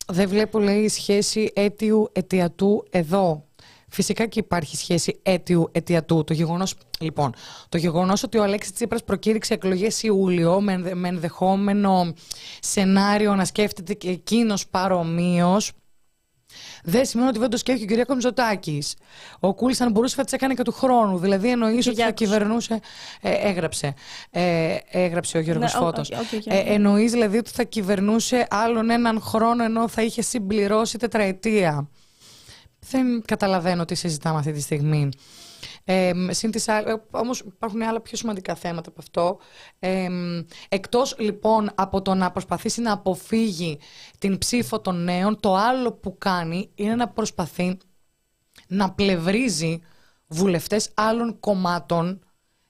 [0.07, 3.46] Δεν βλέπω, λέει, σχέση αίτιου αιτιατού εδώ.
[3.89, 6.23] Φυσικά και υπάρχει σχέση αίτιου αιτιατού.
[6.23, 7.33] Το γεγονός λοιπόν,
[7.69, 12.13] το γεγονός ότι ο Αλέξης Τσίπρας προκήρυξε εκλογές Ιούλιο με, με ενδεχόμενο
[12.59, 15.71] σενάριο να σκέφτεται και εκείνος παρομοίως.
[16.83, 18.83] Δεν σημαίνει ότι δεν το σκέφτηκε ο Κυριακό Μητσοτάκη.
[19.39, 21.17] Ο Κούλης, αν μπορούσε, θα τι έκανε και του χρόνου.
[21.17, 22.79] Δηλαδή, εννοείς ότι θα κυβερνούσε.
[23.21, 23.93] Ε, έγραψε.
[24.29, 26.11] Ε, έγραψε ο Γιώργος ναι, Φώτος.
[26.11, 31.89] Okay, ε, εννοείς δηλαδή ότι θα κυβερνούσε άλλον έναν χρόνο ενώ θα είχε συμπληρώσει τετραετία
[32.89, 35.09] δεν καταλαβαίνω τι συζητάμε αυτή τη στιγμή.
[35.83, 36.11] Ε,
[37.11, 39.37] όμως υπάρχουν άλλα πιο σημαντικά θέματα από αυτό.
[39.79, 40.07] Ε,
[40.69, 43.79] εκτός λοιπόν από το να προσπαθήσει να αποφύγει
[44.17, 47.77] την ψήφο των νέων, το άλλο που κάνει είναι να προσπαθεί
[48.67, 49.81] να πλευρίζει
[50.27, 52.19] βουλευτές άλλων κομμάτων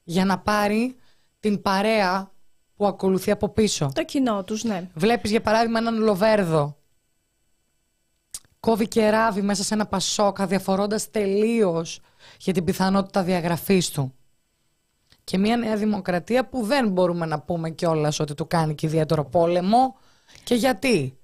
[0.03, 0.95] για να πάρει
[1.39, 2.31] την παρέα
[2.75, 3.91] που ακολουθεί από πίσω.
[3.93, 4.89] Το κοινό τους, ναι.
[4.93, 6.77] Βλέπεις για παράδειγμα έναν Λοβέρδο.
[8.67, 12.01] Κόβει και ράβει μέσα σε ένα πασόκα διαφορώντας τελείως
[12.39, 14.13] για την πιθανότητα διαγραφής του.
[15.23, 19.25] Και μια νέα δημοκρατία που δεν μπορούμε να πούμε κιόλας ότι του κάνει και ιδιαίτερο
[19.25, 19.95] πόλεμο.
[20.43, 21.17] Και γιατί;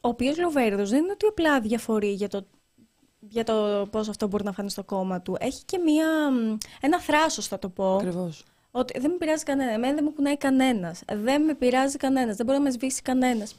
[0.00, 2.46] Ο οποίος Λοβέρδος δεν είναι ότι απλά διαφορεί για το,
[3.18, 5.36] για το πώς αυτό μπορεί να φανεί στο κόμμα του.
[5.40, 6.06] Έχει και μια,
[6.80, 7.94] ένα θράσος, θα το πω.
[7.94, 8.44] Ακριβώς.
[8.70, 9.72] Ότι δεν με πειράζει κανένα.
[9.72, 11.02] Εμένα δεν με κουνάει κανένας.
[11.12, 12.36] Δεν με πειράζει κανένας.
[12.36, 13.54] Δεν μπορεί να με σβήσει κανένας.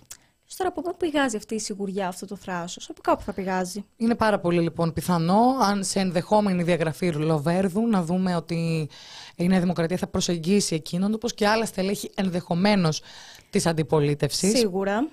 [0.58, 3.86] Τώρα από πού πηγάζει αυτή η σιγουριά, αυτό το θράσος, από κάπου θα πηγάζει.
[3.98, 8.90] Είναι πάρα πολύ λοιπόν πιθανό, αν σε ενδεχόμενη διαγραφή Λοβέρδου, να δούμε ότι
[9.36, 13.02] η Νέα Δημοκρατία θα προσεγγίσει εκείνον, όπως και άλλα στελέχη ενδεχομένως
[13.50, 14.58] της αντιπολίτευσης.
[14.58, 15.08] Σίγουρα.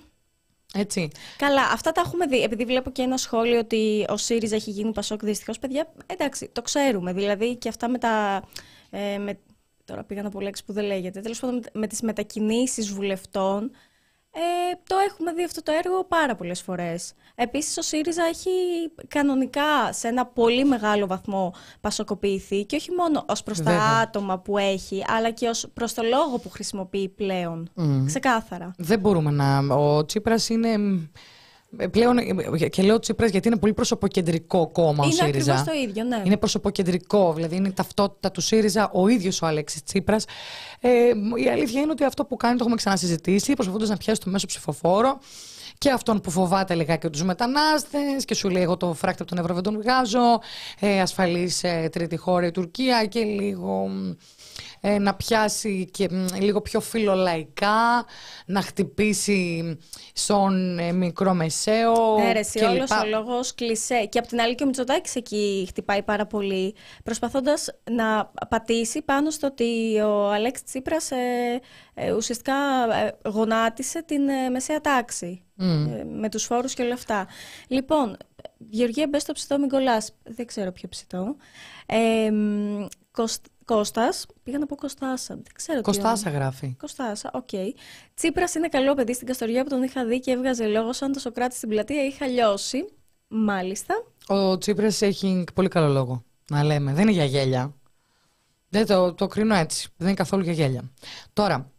[0.74, 1.11] Έτσι.
[1.37, 2.42] Καλά, αυτά τα έχουμε δει.
[2.42, 6.62] Επειδή βλέπω και ένα σχόλιο ότι ο ΣΥΡΙΖΑ έχει γίνει Πασόκ δυστυχώς, παιδιά, εντάξει, το
[6.62, 7.12] ξέρουμε.
[7.12, 8.42] Δηλαδή και αυτά με τα.
[8.90, 9.38] Ε, με,
[9.85, 11.20] τώρα πήγα να πω λέξη που δεν λέγεται.
[11.20, 13.70] Τέλος πάντων, με τις μετακινήσεις βουλευτών.
[14.40, 17.12] Ε, το έχουμε δει αυτό το έργο πάρα πολλές φορές.
[17.35, 18.51] Επίσης ο ΣΥΡΙΖΑ έχει
[19.09, 23.72] κανονικά σε ένα πολύ μεγάλο βαθμό πασοκοποιηθεί και όχι μόνο ως προς τα
[24.03, 27.70] άτομα που έχει, αλλά και ως προς το λόγο που χρησιμοποιεί πλέον.
[28.07, 28.74] Ξεκάθαρα.
[28.79, 29.74] Δεν μπορούμε να...
[29.74, 30.79] Ο Τσίπρας είναι ε,
[31.90, 35.52] πλέον, ε, και λέω Τσίπρας γιατί είναι πολύ προσωποκεντρικό κόμμα είναι ο ΣΥΡΙΖΑ.
[35.52, 36.22] Είναι το ίδιο, ναι.
[36.24, 40.24] Είναι προσωποκεντρικό, δηλαδή είναι η ταυτότητα του ΣΥΡΙΖΑ ο ίδιος ο Αλέξης Τσίπρας.
[40.81, 40.90] Ε,
[41.44, 44.46] η αλήθεια είναι ότι αυτό που κάνει το έχουμε ξανασυζητήσει, προσπαθώντας να πιάσει το μέσο
[44.46, 45.18] ψηφοφόρο
[45.78, 49.38] και αυτόν που φοβάται λιγάκι τους μετανάστες και σου λέει: Εγώ το φράκτη από τον
[49.38, 50.40] Ευρώ δεν τον βγάζω.
[50.81, 53.90] Ε, Ασφαλής ε, τρίτη χώρα η Τουρκία και λίγο
[54.80, 56.08] ε, να πιάσει και
[56.40, 58.04] λίγο πιο φιλολαϊκά,
[58.46, 59.78] να χτυπήσει
[60.12, 62.18] στον ε, μικρό μεσαίο.
[62.18, 64.06] Ναι, ρε, και όλος ο λόγος κλεισέ.
[64.06, 69.30] Και από την άλλη και ο Μητσοτάκης εκεί χτυπάει πάρα πολύ, προσπαθώντας να πατήσει πάνω
[69.30, 71.60] στο ότι ο Αλέξης Τσίπρας ε,
[71.94, 72.54] ε, ουσιαστικά
[72.94, 75.42] ε, γονάτισε την μεσαία τάξη.
[76.04, 77.26] με τους φόρους και όλα αυτά.
[77.68, 78.16] Λοιπόν,
[78.70, 80.14] Γεωργία, μπες στο ψητό, μην κολλάς.
[80.22, 81.36] Δεν ξέρω ποιο ψητό.
[81.86, 82.30] Ε,
[83.68, 85.35] Κώστας, πήγα να πω Κωστάσα.
[85.35, 86.74] Δεν ξέρω Κωστάσα γράφει.
[86.78, 87.48] Κωστάσα, OK.
[87.52, 87.72] Okay.
[88.14, 91.18] Τσίπρας είναι καλό παιδί στην Καστοριά που τον είχα δει και έβγαζε λόγο σαν το
[91.18, 92.04] Σοκράτη στην πλατεία.
[92.04, 92.85] Είχα λιώσει.
[93.28, 93.94] Μάλιστα.
[94.26, 96.24] Ο Τσίπρας έχει πολύ καλό λόγο.
[96.50, 96.92] Να λέμε.
[96.92, 97.74] Δεν είναι για γέλια.
[98.68, 99.88] Δεν το, το κρίνω έτσι.
[99.96, 100.90] Δεν είναι καθόλου για γέλια.
[101.33, 101.70] Τώρα,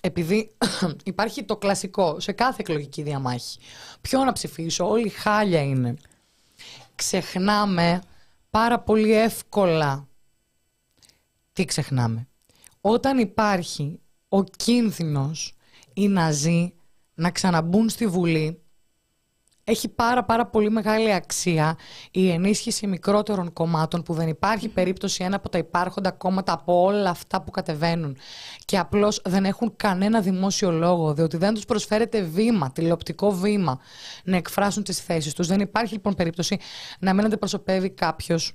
[0.00, 0.56] επειδή
[1.04, 3.58] υπάρχει το κλασικό σε κάθε εκλογική διαμάχη.
[4.00, 5.94] Ποιο να ψηφίσω, όλοι χάλια είναι.
[6.94, 8.02] Ξεχνάμε
[8.50, 10.06] πάρα πολύ εύκολα
[11.52, 12.28] τι ξεχνάμε.
[12.80, 15.56] Όταν υπάρχει ο κίνδυνος
[15.92, 16.74] οι Ναζί
[17.14, 18.62] να ξαναμπούν στη Βουλή,
[19.64, 21.78] έχει πάρα πάρα πολύ μεγάλη αξία
[22.10, 27.10] η ενίσχυση μικρότερων κομμάτων που δεν υπάρχει περίπτωση ένα από τα υπάρχοντα κόμματα από όλα
[27.10, 28.16] αυτά που κατεβαίνουν
[28.64, 33.80] και απλώς δεν έχουν κανένα δημόσιο λόγο διότι δεν τους προσφέρεται βήμα, τηλεοπτικό βήμα
[34.24, 35.46] να εκφράσουν τις θέσεις τους.
[35.46, 36.58] Δεν υπάρχει λοιπόν περίπτωση
[36.98, 38.52] να μην αντιπροσωπεύει κάποιος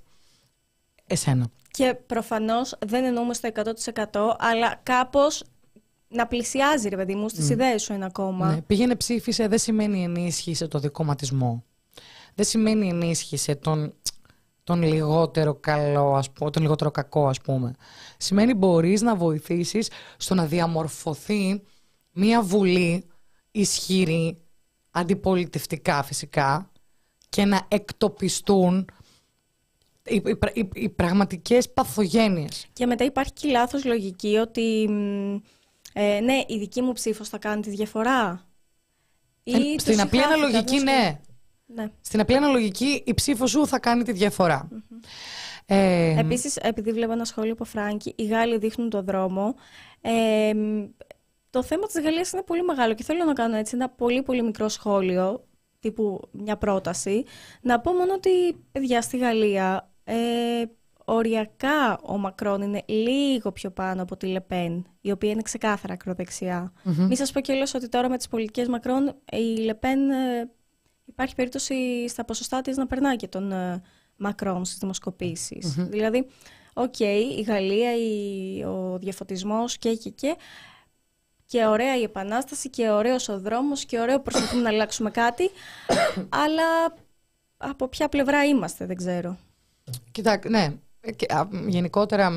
[1.08, 1.48] εσένα.
[1.72, 5.44] Και προφανώς δεν εννοούμε στο 100% αλλά κάπως
[6.08, 7.52] να πλησιάζει, ρε παιδί μου, στις mm.
[7.52, 8.52] ιδέες σου ένα κόμμα.
[8.52, 11.64] Ναι, πήγαινε ψήφισε δεν σημαίνει ενίσχυσε το δικοματισμό.
[12.36, 13.94] Δεν σημαίνει ενίσχυσε τον,
[14.64, 17.74] τον λιγότερο καλό, ας πούμε, τον λιγότερο κακό, ας πούμε.
[18.18, 21.62] Σημαίνει μπορείς να βοηθήσεις στο να διαμορφωθεί
[22.12, 23.06] μια βουλή
[23.52, 24.38] ισχυρή,
[24.92, 26.72] αντιπολιτευτικά φυσικά,
[27.30, 28.90] και να εκτοπιστούν
[30.08, 30.22] οι,
[30.54, 32.68] οι, οι, πραγματικές παθογένειες.
[32.74, 34.90] Και μετά υπάρχει και λάθος λογική ότι
[35.94, 38.46] ε, ναι, η δική μου ψήφος θα κάνει τη διαφορά.
[39.44, 41.20] Ή ε, στην απλή αναλογική, ναι.
[41.66, 41.92] ναι.
[42.02, 44.68] Στην απλή αναλογική η ψήφος σου θα κάνει τη διαφορά.
[45.66, 49.56] Ε, Επίσης, επειδή βλέπω ένα σχόλιο από Φράγκη, οι Γάλλοι δείχνουν το δρόμο.
[50.02, 50.54] Ε,
[51.50, 54.44] το θέμα της Γαλλίας είναι πολύ μεγάλο και θέλω να κάνω έτσι ένα πολύ πολύ
[54.44, 55.48] μικρό σχόλιο,
[55.80, 57.24] τύπου μια πρόταση.
[57.62, 58.30] Να πω μόνο ότι,
[58.72, 60.66] παιδιά, στη Γαλλία ε,
[61.06, 66.74] οριακά ο Μακρόν είναι λίγο πιο πάνω από τη Λεπέν, η οποία είναι ξεκάθαρα ακροδεξιά.
[66.76, 66.96] Mm-hmm.
[66.96, 70.50] Μην σας πω και ότι τώρα με τις πολιτικές Μακρόν η Λεπέν ε,
[71.06, 73.82] υπάρχει περίπτωση στα ποσοστά της να περνάει και τον ε,
[74.18, 75.76] Μακρόν στις δημοσκοπήσεις.
[75.90, 76.28] Δηλαδή,
[76.74, 80.36] OK, okay, η Γαλλία, η, ο διαφωτισμός και και και
[81.46, 85.50] και ωραία η επανάσταση και ωραίος ο δρόμος και ωραίο προσπαθούμε να αλλάξουμε κάτι,
[86.44, 86.94] αλλά
[87.58, 89.38] από ποια πλευρά είμαστε δεν ξέρω.
[90.12, 90.74] Κοιτάξτε, ναι.
[91.00, 91.12] Ε,
[91.68, 92.32] γενικότερα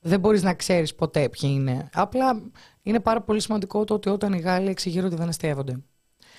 [0.00, 1.90] δεν μπορείς να ξέρεις ποτέ ποιοι είναι.
[1.92, 2.42] Απλά
[2.82, 5.82] είναι πάρα πολύ σημαντικό το ότι όταν οι Γάλλοι εξηγείρονται δεν αστείευονται.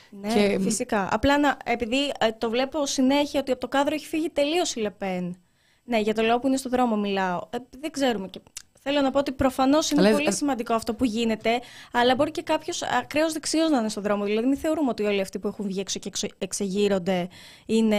[0.10, 0.60] Ναι, και...
[0.62, 1.08] φυσικά.
[1.12, 4.80] Απλά να, επειδή ε, το βλέπω συνέχεια ότι από το κάδρο έχει φύγει τελείως η
[4.80, 5.36] Λεπέν.
[5.84, 7.42] Ναι, για το λόγο που είναι στο δρόμο μιλάω.
[7.50, 8.28] Ε, δεν ξέρουμε.
[8.28, 8.40] Και...
[8.82, 11.60] Θέλω να πω ότι προφανώς είναι Λες, πολύ ε, σημαντικό αυτό που γίνεται,
[11.92, 14.24] αλλά μπορεί και κάποιος ακραίος δεξιός να είναι στον δρόμο.
[14.24, 17.28] Δηλαδή, μην θεωρούμε ότι όλοι αυτοί που έχουν βγει έξω και εξω- εξεγείρονται
[17.66, 17.98] είναι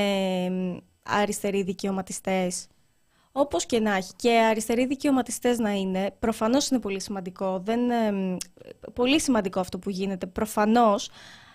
[0.50, 0.76] μ,
[1.10, 2.66] αριστεροί δικαιωματιστές.
[3.32, 4.12] Όπως και να έχει.
[4.16, 7.58] Και αριστεροί δικαιωματιστές να είναι, προφανώς είναι πολύ σημαντικό.
[7.64, 8.36] Δεν, εμ,
[8.94, 10.26] πολύ σημαντικό αυτό που γίνεται.
[10.26, 11.10] Προφανώς.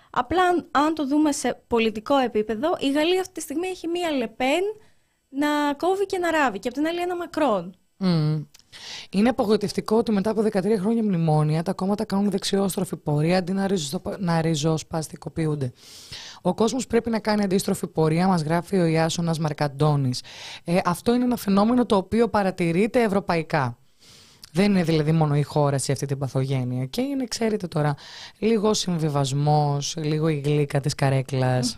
[0.10, 4.12] Απλά αν, αν το δούμε σε πολιτικό επίπεδο, η Γαλλία αυτή τη στιγμή έχει μία
[4.12, 4.64] Λεπέν
[5.30, 6.60] να κόβει και να ράβει.
[6.60, 7.76] Και από την άλλη ένα Μακρόν.
[7.98, 8.42] Μμ.
[9.10, 13.68] Είναι απογοητευτικό ότι μετά από 13 χρόνια μνημόνια τα κόμματα κάνουν δεξιόστροφη πορεία αντί να,
[13.68, 15.72] ριζοσπα- να ριζοσπαστικοποιούνται.
[16.42, 20.22] Ο κόσμος πρέπει να κάνει αντίστροφη πορεία, μας γράφει ο Ιάσονας Μαρκαντώνης.
[20.64, 23.78] Ε, αυτό είναι ένα φαινόμενο το οποίο παρατηρείται ευρωπαϊκά.
[24.56, 26.86] Δεν είναι δηλαδή μόνο η χώρα σε αυτή την παθογένεια.
[26.86, 27.96] Και είναι, ξέρετε τώρα,
[28.40, 31.76] λίγο συμβιβασμός, λίγο η γλύκα της καρέκλας,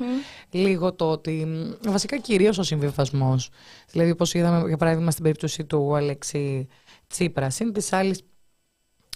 [0.52, 1.46] λίγο το ότι.
[1.46, 3.50] μ, Βασικά κυρίως ο συμβιβασμός.
[3.92, 6.68] Δηλαδή, όπως είδαμε για παράδειγμα στην περίπτωση του Αλέξη
[7.08, 8.22] Τσίπρα, είναι της άλλης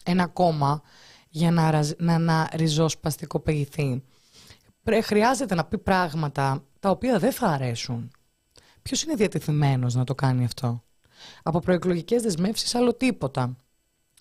[0.03, 0.81] ένα κόμμα
[1.29, 4.03] για να, ραζ- να, να ριζοσπαστικοποιηθεί.
[4.83, 8.11] Πρέ- Χρειάζεται να πει πράγματα τα οποία δεν θα αρέσουν.
[8.81, 10.83] Ποιος είναι διατεθειμένος να το κάνει αυτό;
[11.43, 13.55] Από προεκλογικές δεσμεύσεις, άλλο τίποτα.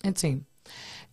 [0.03, 0.45] Έτσι.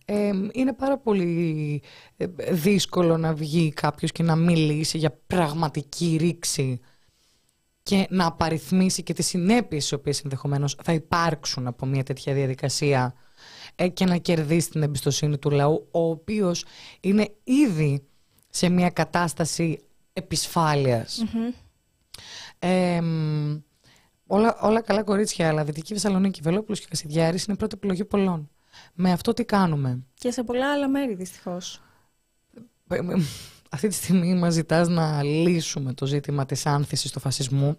[0.05, 1.81] Ε, είναι πάρα πολύ
[2.17, 6.79] ε, δύσκολο να βγει κάποιος και να μιλήσει για πραγματική ρήξη
[7.89, 13.13] και να απαριθμίσει και τις συνέπειες οι οποίες ενδεχομένως θα υπάρξουν από μια τέτοια διαδικασία
[13.75, 16.65] ε, και να κερδίσει την εμπιστοσύνη του λαού, ο οποίος
[16.99, 18.07] είναι ήδη
[18.49, 21.23] σε μια κατάσταση επισφάλειας.
[22.59, 23.57] Ε, μ,
[24.27, 28.49] όλα, όλα καλά κορίτσια, αλλά Δυτική Θεσσαλονίκη, Βελόπουλος και Κασιδιάρης είναι πρώτη επιλογή πολλών.
[28.93, 31.81] Με αυτό τι κάνουμε; Και σε πολλά άλλα μέρη δυστυχώς.
[33.71, 37.77] Ε, ε, Αυτή τη στιγμή μας ζητάς να λύσουμε το ζήτημα της άνθησης του φασισμού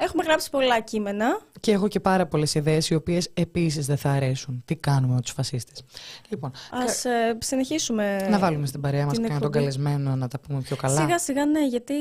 [0.00, 1.40] Έχουμε γράψει πολλά κείμενα.
[1.60, 4.62] και έχω και πάρα πολλές ιδέες οι οποίες επίσης δεν θα αρέσουν.
[4.64, 5.84] Τι κάνουμε με τους φασίστες.
[6.28, 8.26] Λοιπόν, Ας ε, συνεχίσουμε.
[8.30, 9.58] να βάλουμε στην παρέα μας την και τον εκπομπή.
[9.58, 11.00] καλεσμένο να τα πούμε πιο καλά.
[11.00, 11.92] Σιγά σιγά ναι, γιατί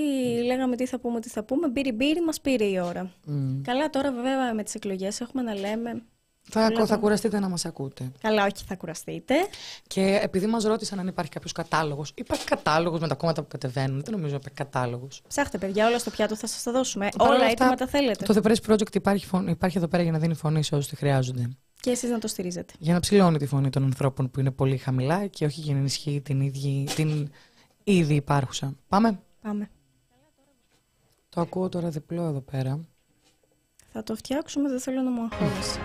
[0.46, 1.68] λέγαμε τι θα πούμε, τι θα πούμε.
[1.70, 3.12] Μπύρι μπύρι μας πήρε η ώρα.
[3.26, 3.62] Μμ.
[3.62, 6.02] Καλά τώρα βέβαια με τις εκλογές έχουμε να λέμε.
[6.50, 6.86] Θα, Βλέπω.
[6.86, 8.12] θα κουραστείτε να μας ακούτε.
[8.22, 9.34] Καλά όχι θα κουραστείτε.
[9.88, 14.02] Και επειδή μας ρώτησαν αν υπάρχει κάποιος κατάλογος, υπάρχει κατάλογος με τα κόμματα που κατεβαίνουν.
[14.02, 15.22] Δεν νομίζω να υπάρχει κατάλογος.
[15.28, 17.10] Ψάχτε παιδιά όλα στο πιάτο θα σας τα δώσουμε.
[17.18, 18.26] Παρ' όλα όλα έτοιμα αυτά, τα θέλετε.
[18.26, 20.90] Το The Press Project υπάρχει, φων- υπάρχει εδώ πέρα για να δίνει φωνή σε όσους
[20.90, 21.50] τη χρειάζονται.
[21.80, 22.74] Και εσείς να το στηρίζετε.
[22.80, 25.80] Για να ψηλώνει τη φωνή των ανθρώπων που είναι πολύ χαμηλά και όχι για να
[25.80, 27.32] ενισχύει την, ίδια, την
[27.84, 28.76] ήδη υπάρχουσα.
[28.88, 29.20] Πάμε.
[29.42, 29.70] Πάμε.
[31.30, 32.80] Το ακούω τώρα διπλό εδώ πέρα.
[33.92, 35.80] Θα το φτιάξουμε, δεν θέλω να μου αγχώνεσαι.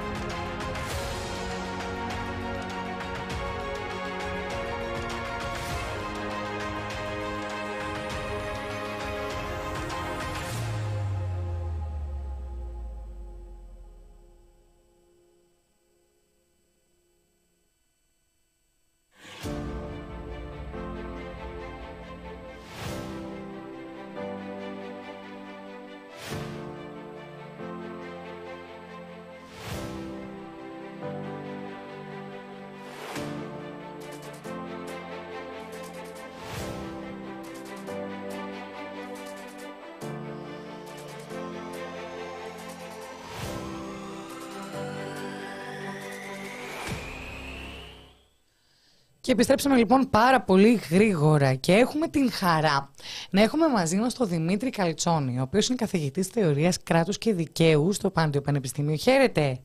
[49.23, 52.91] Και επιστρέψαμε λοιπόν πάρα πολύ γρήγορα και έχουμε την χαρά
[53.31, 57.93] να έχουμε μαζί μας τον Δημήτρη Καλτσόνη, ο οποίος είναι καθηγητής θεωρίας κράτους και δικαίου
[57.93, 58.97] στο Πάντιο Πανεπιστήμιο.
[58.97, 59.59] Χαίρετε!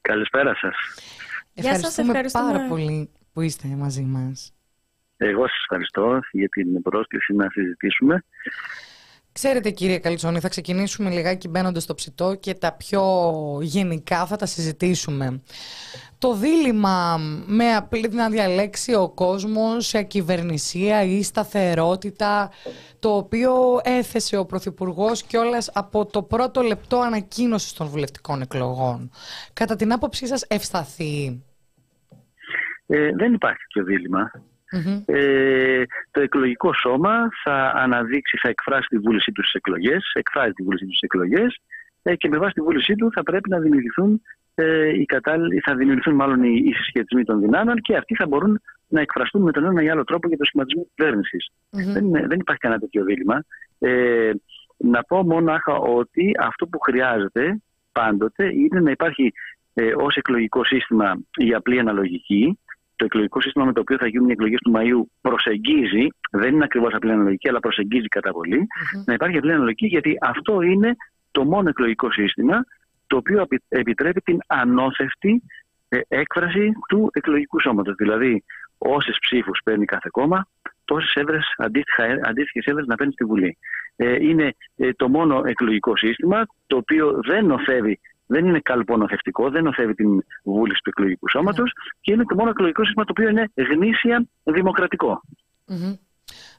[0.00, 0.74] Καλησπέρα σας.
[1.52, 2.52] Γεια σας, ευχαριστούμε.
[2.52, 4.54] πάρα πολύ που είστε μαζί μας.
[5.16, 8.24] Εγώ σας ευχαριστώ για την πρόσκληση να συζητήσουμε.
[9.42, 13.02] Ξέρετε κύριε Καλτσόνη, θα ξεκινήσουμε λιγάκι μπαίνοντας στο ψητό και τα πιο
[13.62, 15.40] γενικά θα τα συζητήσουμε.
[16.18, 17.16] Το δίλημα
[17.46, 22.50] με απλή να διαλέξει ο κόσμος σε ακυβερνησία ή σταθερότητα,
[22.98, 29.10] το οποίο έθεσε ο Πρωθυπουργός κιόλας από το πρώτο λεπτό ανακοίνωσης των βουλευτικών εκλογών.
[29.52, 31.42] Κατά την άποψή σας ευσταθεί;
[32.86, 34.30] Ε, δεν υπάρχει πιο δίλημα.
[34.72, 35.02] Μμμ.
[35.06, 40.62] Ε, το εκλογικό σώμα θα αναδείξει, θα εκφράσει τη βούλησή του στις εκλογές, εκφράζει τη
[40.62, 41.58] βούλησή του στις εκλογές
[42.02, 44.22] ε, και με βάση τη βούλησή του θα πρέπει να δημιουργηθούν
[44.54, 48.60] ε, οι κατάλληλοι, θα δημιουργηθούν μάλλον οι, οι συσχετισμοί των δυνάμεων και αυτοί θα μπορούν
[48.88, 51.50] να εκφραστούν με τον ένα ή άλλο τρόπο για το σχηματισμό της κυβέρνησης.
[51.70, 51.92] Μμμ.
[51.92, 53.44] Δεν, είναι- δεν υπάρχει κανένα τέτοιο δίλημα.
[53.78, 54.30] Ε,
[54.76, 57.60] να πω μονάχα ότι αυτό που χρειάζεται
[57.92, 59.32] πάντοτε είναι να υπάρχει
[59.74, 62.58] ε, ως εκλογικό σύστημα η απλή αναλογική.
[63.00, 66.64] Το εκλογικό σύστημα με το οποίο θα γίνουν οι εκλογές του Μαΐου προσεγγίζει, δεν είναι
[66.64, 68.56] ακριβώς απλή αναλογική, αλλά προσεγγίζει κατά πολύ.
[68.56, 69.02] Μμμ.
[69.06, 70.96] Να υπάρχει απλή αναλογική, γιατί αυτό είναι
[71.30, 72.64] το μόνο εκλογικό σύστημα
[73.06, 75.42] το οποίο απει- επιτρέπει την ανώθευτη
[76.08, 77.94] έκφραση του εκλογικού σώματος.
[77.94, 78.44] Δηλαδή,
[78.78, 80.46] όσες ψήφους παίρνει κάθε κόμμα,
[80.84, 81.54] τόσες έδρες,
[82.22, 83.56] αντίστοιχες έδρες να παίρνει στη Βουλή.
[84.20, 84.54] είναι
[84.96, 88.00] το μόνο εκλογικό σύστημα το οποίο δεν νοθεύει
[88.30, 91.90] δεν είναι καλπονοθευτικό, δεν νοθεύει την βούληση του εκλογικού σώματος ναι.
[92.00, 95.22] και είναι το μόνο εκλογικό σύστημα το οποίο είναι γνήσια δημοκρατικό.
[95.68, 95.98] Mm-hmm.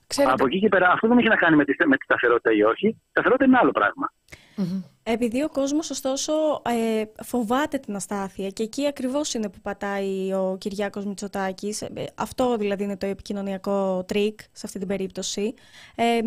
[0.08, 0.34] Ξέρετε...
[0.34, 2.64] Από εκεί και πέρα, αυτό δεν έχει να κάνει με τη, με τη σταθερότητα ή
[2.64, 2.88] όχι.
[2.88, 4.14] Η σταθερότητα είναι άλλο πράγμα.
[4.58, 4.84] Mm-hmm.
[5.04, 6.34] Επειδή ο κόσμος ωστόσο
[6.66, 12.58] ε, φοβάται την αστάθεια και εκεί ακριβώς είναι που πατάει ο Κυριάκος Μητσοτάκης, ε, αυτό
[12.58, 15.54] δηλαδή είναι το επικοινωνιακό τρικ σε αυτή την περίπτωση,
[15.96, 16.20] ε,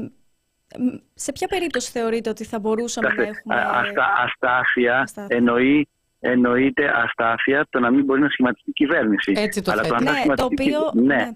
[1.14, 3.54] σε ποια περίπτωση θεωρείτε ότι θα μπορούσαμε να έχουμε...
[3.54, 5.88] Αστα, αστάθεια, εννοεί
[6.24, 9.32] εννοείται αστάθεια το να μην μπορεί να σχηματιστεί κυβέρνηση.
[9.36, 11.14] Έτσι το Αλλά το ναι, το οποίο, ναι.
[11.14, 11.30] ναι.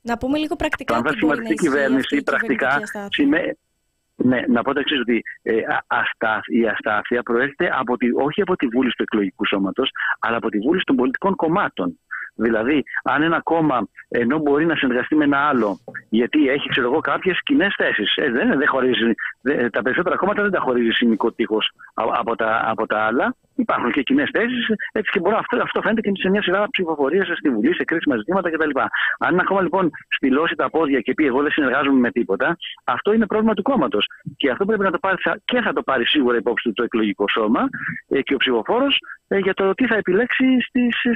[0.00, 0.92] Να πούμε λίγο πρακτικά.
[0.92, 3.52] Το αν θα σχηματιστεί κυβέρνηση, πρακτικά σημαίνει.
[4.16, 5.54] Ναι, να πω το εξής, ότι ε,
[6.46, 10.58] η αστάθεια προέρχεται από τη, όχι από τη βούληση του εκλογικού σώματος, αλλά από τη
[10.58, 11.98] βούληση των πολιτικών κομμάτων.
[12.34, 15.78] Δηλαδή, αν ένα κόμμα ενώ μπορεί να συνεργαστεί με ένα άλλο,
[16.08, 18.16] γιατί έχει ξέρω εγώ κάποιες κοινέ θέσεις.
[18.16, 19.14] Ε, δεν, δεν χωρίζει,
[19.70, 23.34] τα περισσότερα κόμματα δεν τα χωρίζει σημικό τείχος από τα, από τα άλλα.
[23.56, 27.24] Υπάρχουν και κοινέ θέσεις, έτσι και μπορεί αυτό, αυτό φαίνεται και σε μια σειρά ψηφοφορία
[27.24, 28.70] στη Βουλή, σε κρίσιμα ζητήματα κτλ.
[29.18, 33.12] Αν ένα κόμμα λοιπόν στυλώσει τα πόδια και πει: Εγώ δεν συνεργάζομαι με τίποτα, αυτό
[33.12, 34.06] είναι πρόβλημα του κόμματος.
[34.36, 37.24] Και αυτό πρέπει να το πάρει και θα το πάρει σίγουρα υπόψη του το εκλογικό
[37.28, 37.68] σώμα
[38.08, 40.44] ε, και ο ψηφοφόρος ε, για το τι θα επιλέξει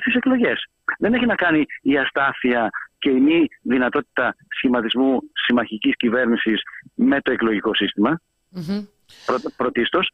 [0.00, 0.66] στις εκλογές.
[1.06, 6.62] Δεν έχει να κάνει η αστάθεια και η μη δυνατότητα σχηματισμού συμμαχικής κυβέρνησης
[6.94, 8.20] με το εκλογικό σύστημα.
[8.56, 8.86] Mm-hmm.
[9.56, 10.08] πρωτίστως.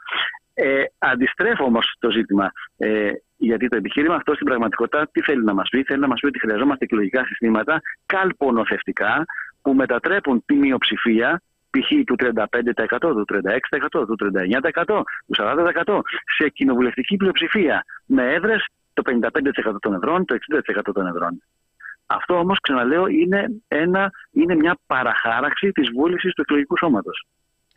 [0.55, 2.53] Ε, αντιστρέφω όμως το ζήτημα.
[2.76, 6.20] Ε, γιατί το επιχείρημα αυτό στην πραγματικότητα τι θέλει να μας πει; Θέλει να μας
[6.20, 9.24] πει ότι χρειαζόμαστε εκλογικά συστήματα καλπονοθευτικά
[9.62, 11.88] που μετατρέπουν τη μειοψηφία π.χ.
[12.07, 14.16] του 35%, του 36%, του
[14.74, 15.34] 39%, του
[15.86, 16.01] 40%
[16.38, 21.43] σε κοινοβουλευτική πλειοψηφία με έδρες το 55% των εδρών, το 60% των εδρών.
[22.07, 27.26] Αυτό όμως, ξαναλέω, είναι, ένα, είναι μια παραχάραξη της βούλησης του εκλογικού σώματος.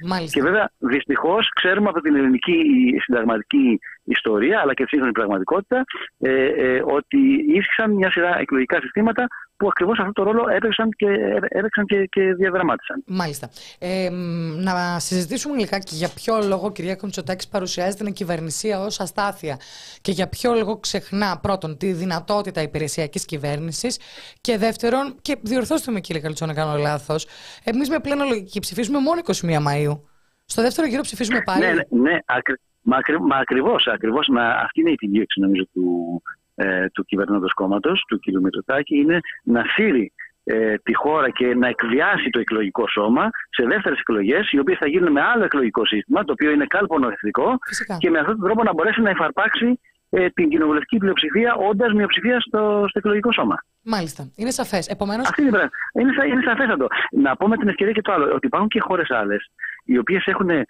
[0.04, 0.40] Μάλιστα.
[0.40, 2.62] Και βέβαια, δυστυχώς, ξέρουμε από την ελληνική
[3.02, 5.84] συνταγματική ιστορία, αλλά και τη σύγχρονη πραγματικότητα,
[6.20, 9.28] ε, ε, ότι ίσχυσαν μια σειρά εκλογικά συστήματα
[9.66, 11.08] που ακριβώς αυτό το ρόλο έπαιξαν και,
[11.48, 13.04] έπαιξαν και, και διαδραμάτισαν.
[13.08, 13.50] Μάλιστα.
[13.80, 14.10] Ε,
[14.58, 19.58] να συζητήσουμε λιγάκι για ποιο λόγο κυρία Κομιτσοτάκη παρουσιάζει την κυβερνησία ως αστάθεια
[20.02, 24.00] και για ποιο λόγο ξεχνά πρώτον τη δυνατότητα υπηρεσιακής κυβέρνησης
[24.42, 27.28] και δεύτερον, και διορθώστε με κύριε Καλτσό να κάνω λάθος,
[27.64, 30.10] εμείς με πλέον λογική ψηφίζουμε μόνο 21 Μαου.
[30.46, 31.66] Στο δεύτερο γύρο ψηφίζουμε πάλι.
[31.66, 33.88] Ναι, ναι, ναι ακρι, μα, μα ακριβώς.
[33.88, 34.30] Ακριβώς,
[34.64, 36.22] αυτή είναι η επιδίωξη νομίζω του,
[36.56, 38.42] ε, του κυβερνώντος κόμματος, του κ.
[38.42, 44.00] Μητσοτάκη, είναι να σύρει ε, τη χώρα και να εκβιάσει το εκλογικό σώμα σε δεύτερες
[44.00, 47.58] εκλογές, οι οποίες θα γίνουν με άλλο εκλογικό σύστημα, το οποίο είναι κάλπο εθνικό,
[47.98, 49.80] και με αυτόν τον τρόπο να μπορέσει να εφαρπάξει
[50.10, 53.56] ε, την κοινοβουλευτική πλειοψηφία, όντας μειοψηφία στο, στο εκλογικό σώμα.
[53.82, 54.32] Μάλιστα.
[54.36, 54.88] Είναι σαφές.
[54.88, 55.28] Επομένως...
[55.28, 56.88] Αυτή είναι, είναι, είναι σαφέστατο.
[57.12, 59.52] Να πω με την ευκαιρία και το άλλο, ότι υπάρχουν και χώρες άλλες,
[59.86, 60.64] οι οποίες έχουν ε,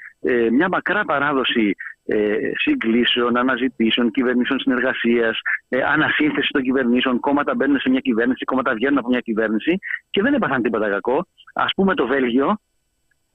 [0.51, 5.39] μια μακρά παράδοση ε, συγκλήσεων, αναζητήσεων, κυβερνήσεων συνεργασίας,
[5.69, 7.19] ε, ανασύνθεση των κυβερνήσεων.
[7.19, 9.77] Κόμματα μπαίνουν σε μια κυβέρνηση, κόμματα βγαίνουν από μια κυβέρνηση
[10.09, 11.27] και δεν έπαθαν τίποτα κακό.
[11.53, 12.57] Α πούμε το Βέλγιο,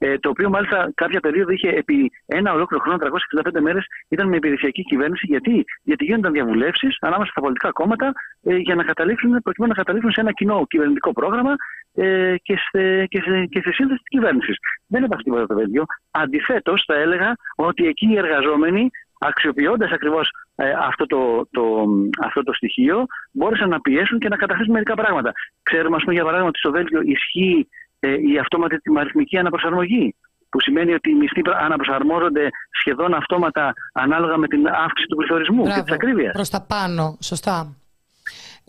[0.03, 4.35] ε, το οποίο μάλιστα κάποια περίοδο είχε επί ένα ολόκληρο χρόνο, 365 μέρες, ήταν με
[4.35, 5.25] υπηρεσιακή κυβέρνηση.
[5.25, 8.11] Γιατί, Γιατί γίνονταν διαβουλεύσεις ανάμεσα στα πολιτικά κόμματα
[8.43, 11.55] ε, για να καταλήξουν, προκειμένου να καταλήξουν σε ένα κοινό κυβερνητικό πρόγραμμα
[11.93, 14.57] ε, και, σε, και, σε, και σε σύνθεση της κυβέρνησης.
[14.87, 15.83] Δεν έπαθε τίποτα το Βέλγιο.
[16.11, 18.89] Αντιθέτως, θα έλεγα ότι εκεί οι εργαζόμενοι
[19.19, 21.85] αξιοποιώντας ακριβώς ε, αυτό, το, το,
[22.23, 25.31] αυτό το στοιχείο, μπόρεσαν να πιέσουν και να καταθέσουν μερικά πράγματα.
[25.63, 27.67] Ξέρουμε, ας πούμε, για παράδειγμα, ότι στο Βέλγιο ισχύει
[27.99, 30.15] ε, η αυτόματη τιμαριθμική αναπροσαρμογή
[30.49, 35.81] που σημαίνει ότι οι μισθοί αναπροσαρμόζονται σχεδόν αυτόματα ανάλογα με την αύξηση του πληθωρισμού και
[35.81, 36.33] της ακρίβειας.
[36.33, 37.75] Προς τα πάνω, σωστά.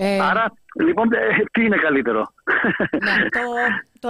[0.05, 0.21] Ε...
[0.21, 1.19] Άρα, λοιπόν, ε,
[1.53, 2.27] τι είναι καλύτερο;
[3.05, 3.41] Ναι, το,
[4.01, 4.09] το,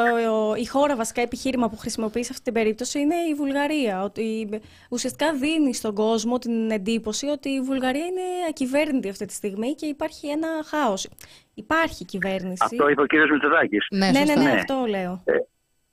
[0.57, 4.03] η χώρα βασικά επιχείρημα που χρησιμοποιείς σε αυτή την περίπτωση είναι η Βουλγαρία.
[4.03, 4.49] Ότι
[4.91, 9.87] ουσιαστικά δίνει στον κόσμο την εντύπωση ότι η Βουλγαρία είναι ακυβέρνητη αυτή τη στιγμή και
[9.87, 11.09] υπάρχει ένα χάος.
[11.55, 12.65] Υπάρχει κυβέρνηση.
[12.65, 13.13] Αυτό είπε ο κ.
[13.33, 13.87] Μητσοτάκης.
[13.91, 15.23] Ναι, ναι, ναι, ναι, αυτό λέω.
[15.25, 15.33] Ε,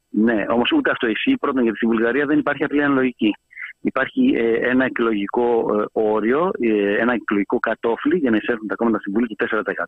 [0.09, 1.37] ναι, όμως ούτε αυτό ισχύει.
[1.37, 3.35] Πρώτον, γιατί στη Βουλγαρία δεν υπάρχει απλή αναλογική
[3.81, 8.99] υπάρχει ε, ένα εκλογικό ε, όριο, ε, ένα εκλογικό κατόφλι για να εισέλθουν τα κόμματα
[8.99, 9.35] στην Βουλή του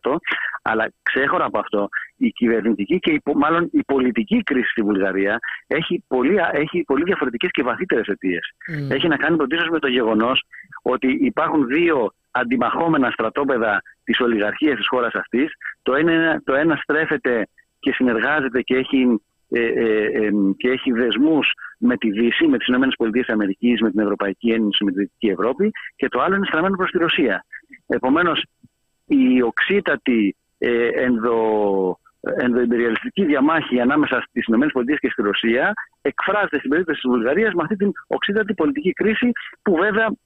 [0.02, 0.16] 4%.
[0.62, 6.04] Αλλά ξέχωρα από αυτό, η κυβερνητική και η, μάλλον η πολιτική κρίση στη Βουλγαρία έχει
[6.08, 8.52] πολύ, έχει πολύ διαφορετικές και βαθύτερες αιτίες.
[8.72, 8.90] Mm.
[8.90, 10.42] Έχει να κάνει πρωτίστω με το γεγονός
[10.82, 15.52] ότι υπάρχουν δύο αντιμαχόμενα στρατόπεδα της ολιγαρχίας της χώρας αυτής.
[15.82, 17.46] Το ένα, το ένα στρέφεται
[17.80, 19.20] και συνεργάζεται και έχει
[19.54, 23.36] ε, ε, ε, και έχει δεσμούς με τη Δύση, με τις ΗΠΑ,
[23.80, 26.98] με την Ευρωπαϊκή Ένωση, με τη Δυτική Ευρώπη και το άλλο είναι στραμμένο προς τη
[26.98, 27.44] Ρωσία.
[27.86, 28.44] Επομένως,
[29.06, 35.72] η οξύτατη ε, ενδο, ενδοεμπεριαλιστική διαμάχη ανάμεσα στις ΗΠΑ και στη Ρωσία
[36.02, 39.32] εκφράζεται στην περίπτωση της Βουλγαρίας με αυτή την οξύτατη πολιτική κρίση
[39.62, 40.16] που βέβαια, ε, ε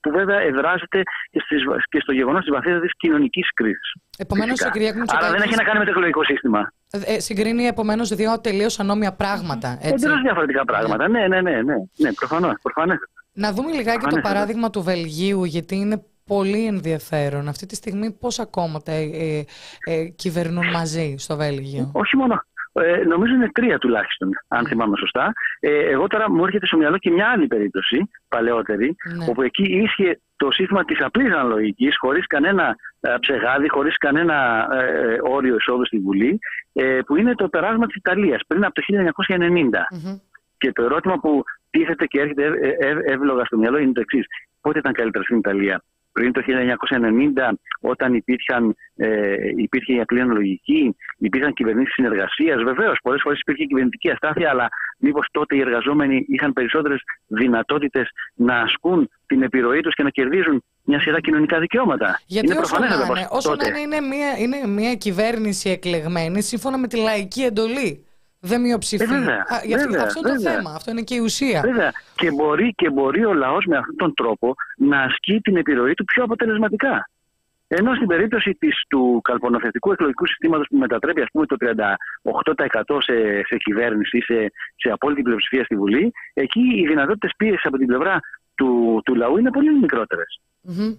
[0.00, 3.92] που βέβαια εδράζεται και, στις, και στο γεγονός της βαθύτατης κοινωνικής κρίσης.
[4.18, 6.72] Επομένως, Άρα δεν έχει να κάνει με το εκλογικό σύστημα.
[6.90, 9.78] Ε, ε συγκρίνει επομένως δύο τελείως ανώμια πράγματα.
[9.82, 11.08] Εντελώς διαφορετικά πράγματα.
[11.08, 12.54] Ναι, ναι, ναι, ναι, ναι προφανώς.
[13.32, 17.48] Να δούμε λιγάκι το παράδειγμα του Βελγίου, γιατί είναι πολύ ενδιαφέρον.
[17.48, 19.44] Αυτή τη στιγμή πόσα κόμματα ε, ε,
[19.84, 22.44] ε, κυβερνούν μαζί στο Βέλγιο; Όχι μόνο.
[22.72, 25.32] Ε, νομίζω είναι τρία τουλάχιστον, αν θυμάμαι σωστά.
[25.60, 29.24] Ε, εγώ τώρα μου έρχεται στο μυαλό και μια άλλη περίπτωση, παλαιότερη, ναι.
[29.28, 35.18] όπου εκεί ίσχυε το σύστημα της απλής αναλογικής, χωρίς κανένα ε, ψεγάδι, χωρίς κανένα ε,
[35.22, 36.38] όριο εισόδου στη Βουλή,
[37.06, 40.08] που είναι το περάσμα της Ιταλίας πριν από το 1990.
[40.58, 42.52] Και το ερώτημα που τίθεται και έρχεται
[43.04, 44.26] εύλογα στο μυαλό είναι το εξής.
[44.60, 45.82] Πότε ήταν καλύτερα στην Ιταλία,
[46.12, 52.62] πριν το 1990 όταν υπήρχαν, ε, υπήρχε η απλή αναλογική, υπήρχαν κυβερνήσεις συνεργασίας.
[52.62, 58.60] Βεβαίως, πολλές φορές υπήρχε κυβερνητική αστάθεια, αλλά μήπως τότε οι εργαζόμενοι είχαν περισσότερες δυνατότητες να
[58.60, 62.20] ασκούν την επιρροή τους και να κερδίζουν μια σειρά κοινωνικά δικαιώματα.
[62.26, 66.78] Γιατί είναι όσο να είναι, όσο να είναι, είναι μια, είναι μια κυβέρνηση εκλεγμένη σύμφωνα
[66.78, 68.04] με τη λαϊκή εντολή
[68.40, 69.02] δεν μειοψηφεί.
[69.02, 70.70] Ε, βέβαια, βέβαια, αυτό είναι το θέμα.
[70.74, 71.60] Αυτό είναι και η ουσία.
[71.60, 71.92] Βέβαια.
[72.14, 76.04] Και μπορεί, και μπορεί ο λαός με αυτόν τον τρόπο να ασκεί την επιρροή του
[76.04, 77.08] πιο αποτελεσματικά.
[77.72, 83.42] Ενώ στην περίπτωση της, του καλπονοθετικού εκλογικού συστήματος που μετατρέπει ας πούμε, το 38% σε,
[83.46, 87.86] σε κυβέρνηση ή σε, σε απόλυτη πλειοψηφία στη Βουλή, εκεί οι δυνατότητες πίεσης από την
[87.86, 88.20] πλευρά
[88.54, 90.40] του, του λαού είναι πολύ μικρότερες.
[90.68, 90.98] Mm-hmm.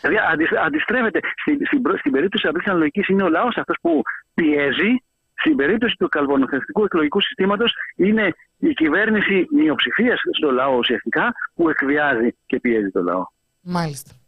[0.00, 1.20] Δηλαδή αντιστρέφεται.
[1.40, 4.02] Στην, στην, στην περίπτωση της απλή αναλογική είναι ο λαός αυτός που
[4.34, 5.02] πιέζει
[5.40, 12.36] στην περίπτωση του καλβονοθετικού εκλογικού συστήματος είναι η κυβέρνηση μειοψηφίας στο λαό ουσιαστικά που εκβιάζει
[12.46, 13.24] και πιέζει το λαό.
[13.60, 14.19] Μάλιστα.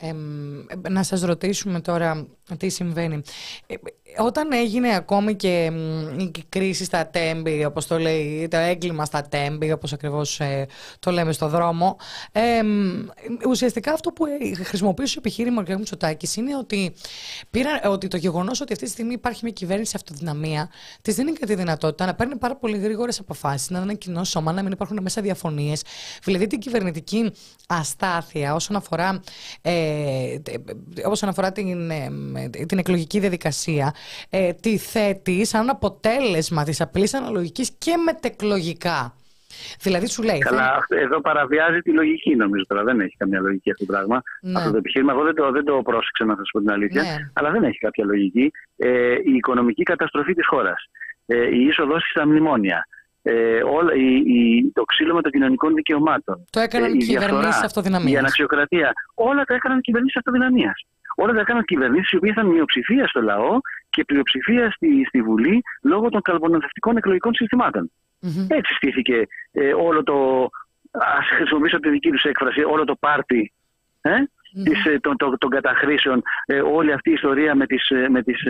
[0.00, 0.12] Ε,
[0.88, 2.26] να σας ρωτήσουμε τώρα
[2.56, 3.22] τι συμβαίνει.
[3.66, 3.74] Ε,
[4.18, 5.72] όταν έγινε ακόμη και
[6.16, 10.66] η κρίση στα τέμπη, όπως το λέει, το έγκλημα στα τέμπη, όπως ακριβώς ε,
[10.98, 11.96] το λέμε στο δρόμο,
[12.32, 12.60] ε,
[13.48, 14.24] ουσιαστικά αυτό που
[14.64, 15.68] χρησιμοποιούσε ο επιχείρημα ο κ.
[15.68, 16.94] Μητσοτάκης είναι ότι,
[17.50, 20.70] πήρα, ότι το γεγονός ότι αυτή τη στιγμή υπάρχει μια κυβέρνηση αυτοδυναμία,
[21.02, 24.24] της δίνει και τη δυνατότητα να παίρνει πάρα πολύ γρήγορες αποφάσεις, να είναι ένα κοινό
[24.24, 25.82] σώμα, να μην υπάρχουν μέσα διαφωνίες.
[26.24, 27.32] Δηλαδή την κυβερνητική
[27.66, 29.20] αστάθεια όσον αφορά,
[29.62, 29.87] ε,
[31.04, 31.90] όσον αφορά την,
[32.66, 33.94] την εκλογική διαδικασία
[34.30, 39.12] ε, τη θέτει σαν αποτέλεσμα της απλής αναλογικής και μετεκλογικά.
[39.80, 40.38] Δηλαδή σου λέει.
[40.38, 42.82] Καλά, εδώ παραβιάζει τη λογική νομίζω τώρα.
[42.82, 44.22] Δεν έχει καμία λογική αυτό το πράγμα.
[44.40, 44.58] Ναι.
[44.58, 45.12] Αυτό το επιχείρημα.
[45.12, 47.02] Εγώ δεν το, δεν το πρόσεξα να σας πω την αλήθεια.
[47.02, 47.16] Ναι.
[47.32, 48.50] Αλλά δεν έχει κάποια λογική.
[48.76, 50.88] Ε, η οικονομική καταστροφή της χώρας.
[51.26, 52.86] Ε, η είσοδος στα μνημόνια.
[53.30, 56.44] Ε, όλα, η, η, το ξύλο των κοινωνικών δικαιωμάτων.
[56.50, 58.12] Το έκαναν ε, οι κυβερνήσεις αυτοδυναμίας.
[58.12, 58.92] Η αναξιοκρατία.
[59.14, 60.86] Όλα τα έκαναν κυβερνήσεις αυτοδυναμίας.
[61.16, 63.58] Όλα τα έκαναν κυβερνήσεις οι οποίες ήταν μειοψηφία στο λαό
[63.90, 67.32] και πλειοψηφία στη, στη Βουλή λόγω των καλπονοδευτικών εκλογικών
[68.48, 70.48] Έτσι στήθηκε ε, όλο το.
[70.90, 73.52] Α χρησιμοποιήσω τη δική τους έκφραση, όλο το πάρτι
[74.00, 74.98] ε, mm-hmm.
[75.00, 78.42] των, των, των, καταχρήσεων, ε, όλη αυτή η ιστορία με, τις, ε, με, τις,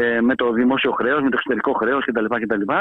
[0.00, 2.24] ε, με το δημόσιο χρέος, με το εξωτερικό χρέος κτλ.
[2.24, 2.72] κτλ.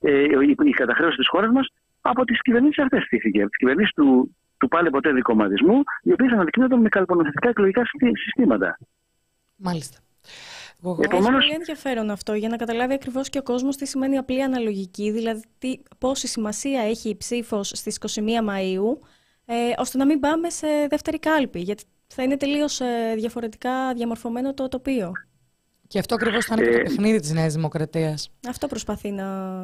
[0.00, 1.68] Ε, η, η καταχρέωση της χώρας μας
[2.00, 3.40] από τις κυβερνήσεις αυτές στήθηκε.
[3.40, 7.82] Από τις κυβερνήσεις του, του πάλι ποτέ δικοματισμού, οι οποίες αναδεικνύονταν με καλπονοθετικά εκλογικά
[8.14, 8.78] συστήματα.
[9.56, 9.98] Μάλιστα.
[11.00, 11.28] Επομένως...
[11.28, 15.10] Είναι πολύ ενδιαφέρον αυτό για να καταλάβει ακριβώς και ο κόσμος τι σημαίνει απλή αναλογική,
[15.10, 15.42] δηλαδή
[15.98, 19.00] πόση σημασία έχει η ψήφος στις 21 Μαου,
[19.44, 21.60] ε, ώστε να μην πάμε σε δεύτερη κάλπη.
[21.60, 25.12] Γιατί θα είναι τελείως ε, διαφορετικά διαμορφωμένο το τοπίο.
[25.88, 28.30] Και αυτό ακριβώς θα είναι και το ε, παιχνίδι της Νέας Δημοκρατίας.
[28.48, 29.58] Αυτό προσπαθεί να,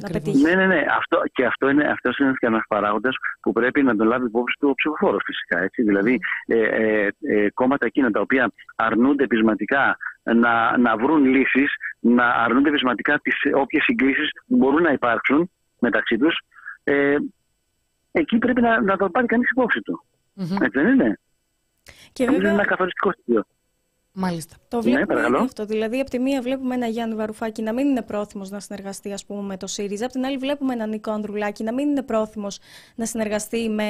[0.00, 0.42] να πετύχει.
[0.42, 0.84] Ναι, ναι, ναι.
[0.96, 4.56] Αυτό, και αυτό είναι, αυτός είναι και ένας παράγοντας που πρέπει να τον λάβει υπόψη
[4.60, 5.58] του ο ψηφοφόρος φυσικά.
[5.58, 5.82] Έτσι.
[5.82, 12.28] Δηλαδή, ε, ε, ε, κόμματα εκείνα τα οποία αρνούνται πεισματικά να, να βρουν λύσεις, να
[12.28, 16.40] αρνούνται πεισματικά τις όποιες συγκλήσει μπορούν να υπάρξουν μεταξύ τους,
[16.84, 17.16] ε,
[18.12, 20.04] εκεί πρέπει να, να το πάρει κανείς υπόψη του.
[20.36, 20.62] Mm-hmm.
[20.62, 21.18] Έτσι δεν είναι;
[22.12, 22.40] Και βέβαια...
[22.40, 23.44] Είναι ένα καθοριστικό στοιχείο.
[24.14, 24.56] Μάλιστα.
[24.68, 25.64] Το ναι, βλέπουμε ναι, αυτό.
[25.64, 29.24] Δηλαδή, από τη μία βλέπουμε ένα Γιάννη Βαρουφάκη να μην είναι πρόθυμος να συνεργαστεί ας
[29.24, 30.04] πούμε, με το ΣΥΡΙΖΑ.
[30.04, 32.58] Από την άλλη, βλέπουμε έναν Νίκο Ανδρουλάκη να μην είναι πρόθυμος
[32.94, 33.88] να συνεργαστεί με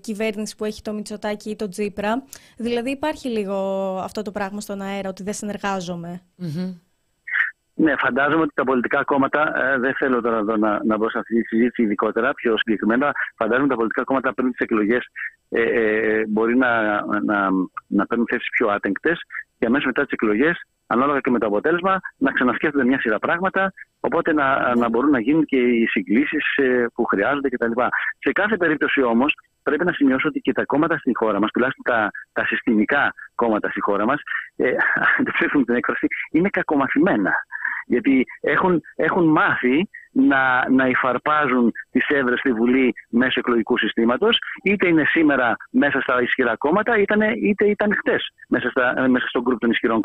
[0.00, 2.24] κυβέρνηση που έχει το Μητσοτάκη ή το Τζίπρα.
[2.56, 3.54] Δηλαδή, υπάρχει λίγο
[3.98, 6.22] αυτό το πράγμα στον αέρα, ότι δεν συνεργάζομαι.
[6.42, 6.74] Mm-hmm.
[7.76, 11.18] Ναι, φαντάζομαι ότι τα πολιτικά κόμματα, ε, δεν θέλω τώρα εδώ να, να μπω σε
[11.18, 15.06] αυτή τη συζήτηση ειδικότερα, πιο συγκεκριμένα, φαντάζομαι ότι τα πολιτικά κόμματα πριν τις εκλογές
[15.48, 17.48] ε, ε, μπορεί να, να,
[17.86, 19.18] να παίρνουν θέσεις πιο άτεγκτες
[19.58, 23.72] και αμέσως μετά τις εκλογές, ανάλογα και με το αποτέλεσμα, να ξανασκέφτονται μια σειρά πράγματα,
[24.00, 27.72] οπότε να, να μπορούν να γίνουν και οι συγκλήσεις ε, που χρειάζονται κτλ.
[28.18, 31.84] Σε κάθε περίπτωση όμως, πρέπει να σημειώσω ότι και τα κόμματα στη χώρα μας, τουλάχιστον
[31.94, 34.20] τα, τα συστημικά κόμματα στη χώρα μας,
[34.56, 34.68] ε,
[35.54, 37.32] αν την έκφραση, είναι κακομαθημένα.
[37.86, 44.88] Γιατί έχουν, έχουν μάθει να, να υφαρπάζουν τις έδρες στη Βουλή μέσω εκλογικού συστήματος, είτε
[44.88, 48.72] είναι σήμερα μέσα στα ισχυρά κόμματα, είτε, είτε ήταν χτες μέσα,
[49.08, 50.00] μέσα στον γκρουπ των ισχυρών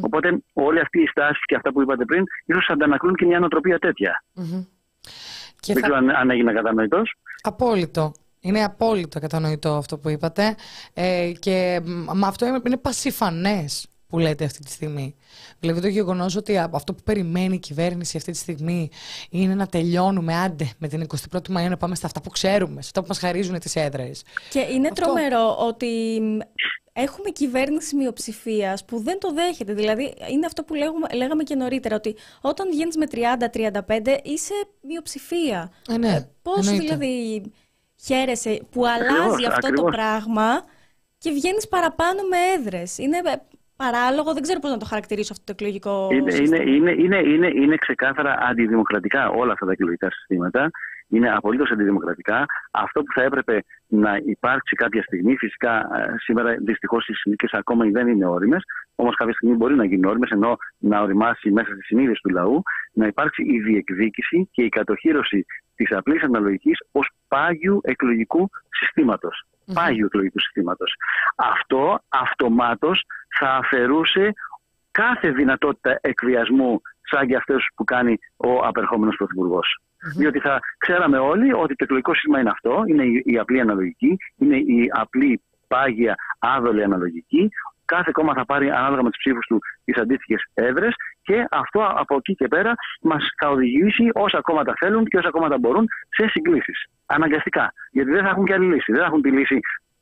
[0.00, 3.78] Οπότε, όλη αυτή η στάση και αυτά που είπατε πριν, ίσως αντανακλούν και μια νοοτροπία
[3.78, 4.24] τέτοια.
[4.36, 4.66] Mm-hmm.
[5.66, 7.14] Δεν ξέρω αν, αν έγινε κατανοητός.
[7.42, 8.12] Απόλυτο.
[8.40, 10.56] Είναι απόλυτα κατανοητό αυτό που είπατε
[10.94, 11.80] ε, και
[12.14, 15.14] με αυτό είναι πασιφανές που λέτε αυτή τη στιγμή.
[15.60, 18.90] Δηλαδή το γεγονός ότι αυτό που περιμένει η κυβέρνηση αυτή τη στιγμή
[19.30, 22.86] είναι να τελειώνουμε άντε με την 21η Μαΐου να πάμε στα αυτά που ξέρουμε, σε
[22.86, 24.22] αυτά που μας χαρίζουν τις έδρες.
[24.50, 25.02] Και είναι αυτό...
[25.02, 26.20] τρομερό ότι
[26.92, 29.72] έχουμε κυβέρνηση μειοψηφίας που δεν το δέχεται.
[29.74, 33.06] Δηλαδή, είναι αυτό που λέγουμε, λέγαμε και νωρίτερα, ότι όταν βγαίνεις με
[33.86, 35.72] 30-35 είσαι μειοψηφία.
[35.88, 37.42] Ε, ναι, ε, Πώς δηλαδή
[38.04, 40.64] χαίρεσαι που αλλάζει αυτό το πράγμα
[41.18, 42.98] και βγαίνεις παραπάνω με έδρες.
[42.98, 43.20] Είναι
[43.84, 46.62] παράλογο, δεν ξέρω πώς να το χαρακτηρίσω αυτό το εκλογικό είναι, σύστημα.
[46.62, 50.70] Είναι, είναι, είναι, είναι ξεκάθαρα αντιδημοκρατικά όλα αυτά τα εκλογικά συστήματα.
[51.12, 52.46] Είναι απολύτως αντιδημοκρατικά.
[52.70, 57.84] Αυτό που θα έπρεπε να υπάρξει κάποια στιγμή, φυσικά ε, σήμερα δυστυχώς οι συνθήκες ακόμα
[57.84, 58.62] δεν είναι όριμες,
[58.94, 62.62] όμως κάποια στιγμή μπορεί να γίνουν όριμες, ενώ να οριμάσει μέσα στη συνείδηση του λαού,
[62.92, 65.44] να υπάρξει η διεκδίκηση και η κατοχήρωση
[65.76, 68.50] της απλής αναλογικής ως πάγιου εκλογικού
[69.74, 70.94] Πάγιου εκλογικού συστήματος.
[71.36, 73.04] Αυτό αυτομάτως
[73.38, 74.32] θα αφαιρούσε
[74.90, 79.16] κάθε δυνατότητα εκβιασμού σαν και αυτές που κάνει ο απερχόμενος
[80.16, 84.56] Διότι θα ξέραμε όλοι ότι το εκλογικό σύστημα είναι αυτό, είναι η, απλή αναλογική, είναι
[84.56, 87.50] η απλή πάγια άδολη αναλογική.
[87.94, 92.14] Κάθε κόμμα θα πάρει ανάλογα με τις ψήφους του τις αντίστοιχες έδρες και αυτό από
[92.16, 92.72] εκεί και πέρα
[93.02, 95.86] μας θα οδηγήσει όσα κόμματα θέλουν και όσα κόμματα μπορούν
[96.16, 96.78] σε συγκλήσεις.
[97.06, 97.72] Αναγκαστικά.
[97.90, 98.92] Γιατί δεν θα έχουν και άλλη λύση.
[98.92, 99.58] Δεν θα έχουν τη λύση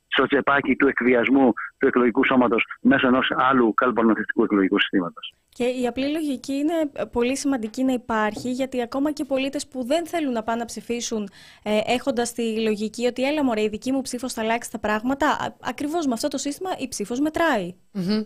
[0.09, 5.33] στο τσεπάκι του εκβιασμού του εκλογικού σώματος μέσω ενός άλλου καλπανοθετικού εκλογικού συστήματος.
[5.49, 10.05] Και η απλή λογική είναι πολύ σημαντική να υπάρχει, γιατί ακόμα και πολίτες που δεν
[10.05, 11.29] θέλουν να πάνε να ψηφίσουν
[11.63, 15.55] ε, έχοντας τη λογική ότι έλα μωρέ, η δική μου ψήφος θα αλλάξει τα πράγματα,
[15.61, 17.75] ακριβώς με αυτό το σύστημα η ψήφος μετράει.
[17.93, 18.25] Mm-hmm.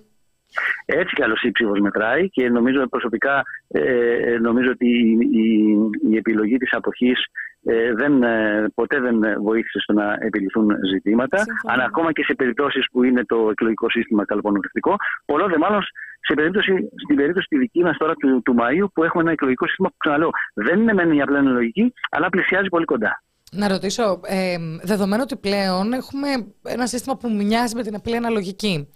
[0.86, 5.76] Έτσι κι άλλως η ψήφος μετράει και νομίζω προσωπικά ε, νομίζω ότι η, η,
[6.12, 7.26] η επιλογή της αποχής
[7.66, 11.44] ε, δεν, ε, ποτέ δεν βοήθησε στο να επιληθούν ζητήματα.
[11.64, 14.96] Αλλά ακόμα και σε περιπτώσεις που είναι το εκλογικό σύστημα καλοπονοτευτικό,
[15.26, 15.82] πολλό δε μάλλον
[16.20, 16.72] σε περίπτωση,
[17.04, 19.96] στην περίπτωση τη δική μας τώρα του, του Μαΐου που έχουμε ένα εκλογικό σύστημα που
[19.98, 23.24] ξαναλέω δεν είναι μεν η απλά λογική, αλλά πλησιάζει πολύ κοντά.
[23.56, 26.28] Να ρωτήσω, ε, δεδομένου ότι πλέον έχουμε
[26.64, 28.90] ένα σύστημα που μοιάζει με την απλή αναλογική.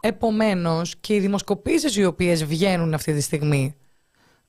[0.00, 3.76] Επομένως και οι δημοσκοπήσεις οι οποίες βγαίνουν αυτή τη στιγμή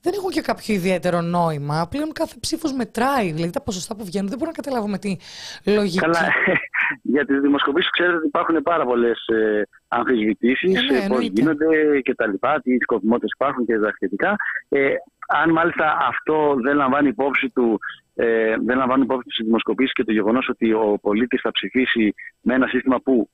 [0.01, 1.87] δεν έχουν και κάποιο ιδιαίτερο νόημα.
[1.89, 3.31] Πλέον κάθε ψήφος μετράει.
[3.31, 5.15] Δηλαδή τα ποσοστά που βγαίνουν δεν μπορώ να καταλάβω με τι
[5.65, 5.99] λογική.
[5.99, 6.33] Καλά,
[7.13, 12.15] για τις δημοσκοπήσεις ξέρετε ότι υπάρχουν πάρα πολλές ε, αμφισβητήσεις, ε, ναι, πώς γίνονται και
[12.15, 14.35] τα λοιπά, τι σκοπιμότητες υπάρχουν και τα σχετικά.
[14.69, 14.89] Ε,
[15.27, 17.79] αν μάλιστα αυτό δεν λαμβάνει υπόψη του
[18.15, 22.53] ε, δεν λαμβάνει υπόψη τι δημοσκοπήσεις και το γεγονός ότι ο πολίτης θα ψηφίσει με
[22.53, 23.29] ένα σύστημα που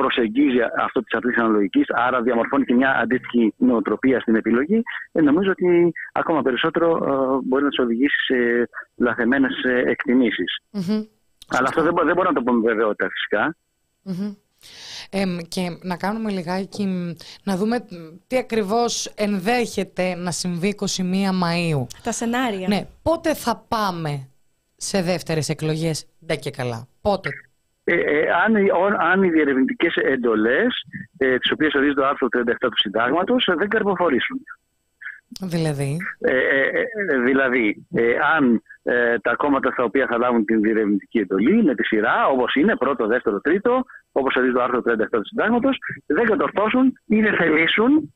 [0.00, 4.82] προσεγγίζει αυτό της απλής αναλογικής, άρα διαμορφώνει και μια αντίστοιχη νοοτροπία στην επιλογή,
[5.12, 10.58] ε, νομίζω ότι ακόμα περισσότερο ε, μπορεί να τους οδηγήσει σε λαθεμένες εκτιμήσεις.
[10.72, 11.06] Mm-hmm.
[11.48, 13.56] Αλλά αυτό δεν, δεν μπορώ να το πω με βεβαιότητα φυσικά.
[14.08, 14.36] Mm-hmm.
[15.10, 17.84] Ε, και να κάνουμε λιγάκι, να δούμε
[18.26, 21.02] τι ακριβώς ενδέχεται να συμβεί 21
[21.42, 21.86] Μαΐου.
[22.02, 22.68] Τα σενάρια.
[22.68, 24.28] Ναι, πότε θα πάμε
[24.76, 26.88] σε δεύτερες εκλογές, δεν και καλά.
[27.00, 27.30] Πότε,
[27.90, 28.54] ε, ε, αν,
[28.98, 30.82] αν οι διερευνητικές εντολές,
[31.18, 34.40] ε, τις οποίες ορίζει το άρθρο 37 του συντάγματος, ε, δεν καρποφορήσουν.
[35.40, 36.84] Δηλαδή; Ε, ε,
[37.24, 37.86] δηλαδή,
[38.36, 38.62] αν
[39.22, 43.06] τα κόμματα στα οποία θα λάβουν την διερευνητική εντολή με τη σειρά, όπως είναι πρώτο,
[43.06, 48.12] δεύτερο, τρίτο, όπως ορίζει το άρθρο 37 του συντάγματος, δεν κατορθώσουν ή δεν θελήσουν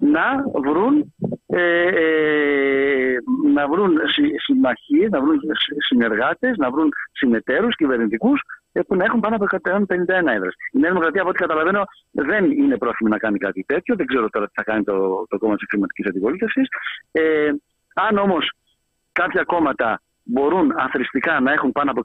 [0.00, 1.14] να βρουν,
[1.46, 3.16] ε, ε,
[3.54, 3.96] να βρουν
[4.36, 5.40] συμμαχίες, να βρουν
[5.88, 10.54] συνεργάτες, να βρουν συμμετέρους κυβερνητικούς ε, που να έχουν πάνω από 151 έδρες.
[10.72, 13.96] Η Νέα Δημοκρατία, από ό,τι καταλαβαίνω, δεν είναι πρόθυμη να κάνει κάτι τέτοιο.
[13.96, 16.68] Δεν ξέρω τώρα τι θα κάνει το, το κόμμα της Εξωματική Αντιπολίτευσης.
[17.12, 17.50] Ε,
[17.94, 18.52] αν όμως
[19.12, 22.00] κάποια κόμματα μπορούν αθρηστικά να έχουν πάνω από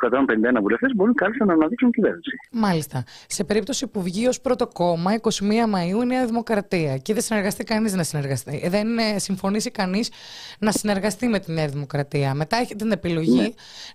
[0.57, 2.31] 151 βουλευτές, μπορούν κάλλιστα να αναδείξουν κυβέρνηση.
[2.51, 3.03] Μάλιστα.
[3.27, 5.29] Σε περίπτωση που βγει ως πρώτο κόμμα 21
[5.69, 10.11] Μαου η Νέα Δημοκρατία και δεν συνεργαστεί κανείς να συνεργαστεί, ε, δεν συμφωνήσει κανείς
[10.59, 12.33] να συνεργαστεί με τη Νέα Δημοκρατία.
[12.33, 13.47] Μετά έχει την επιλογή ναι.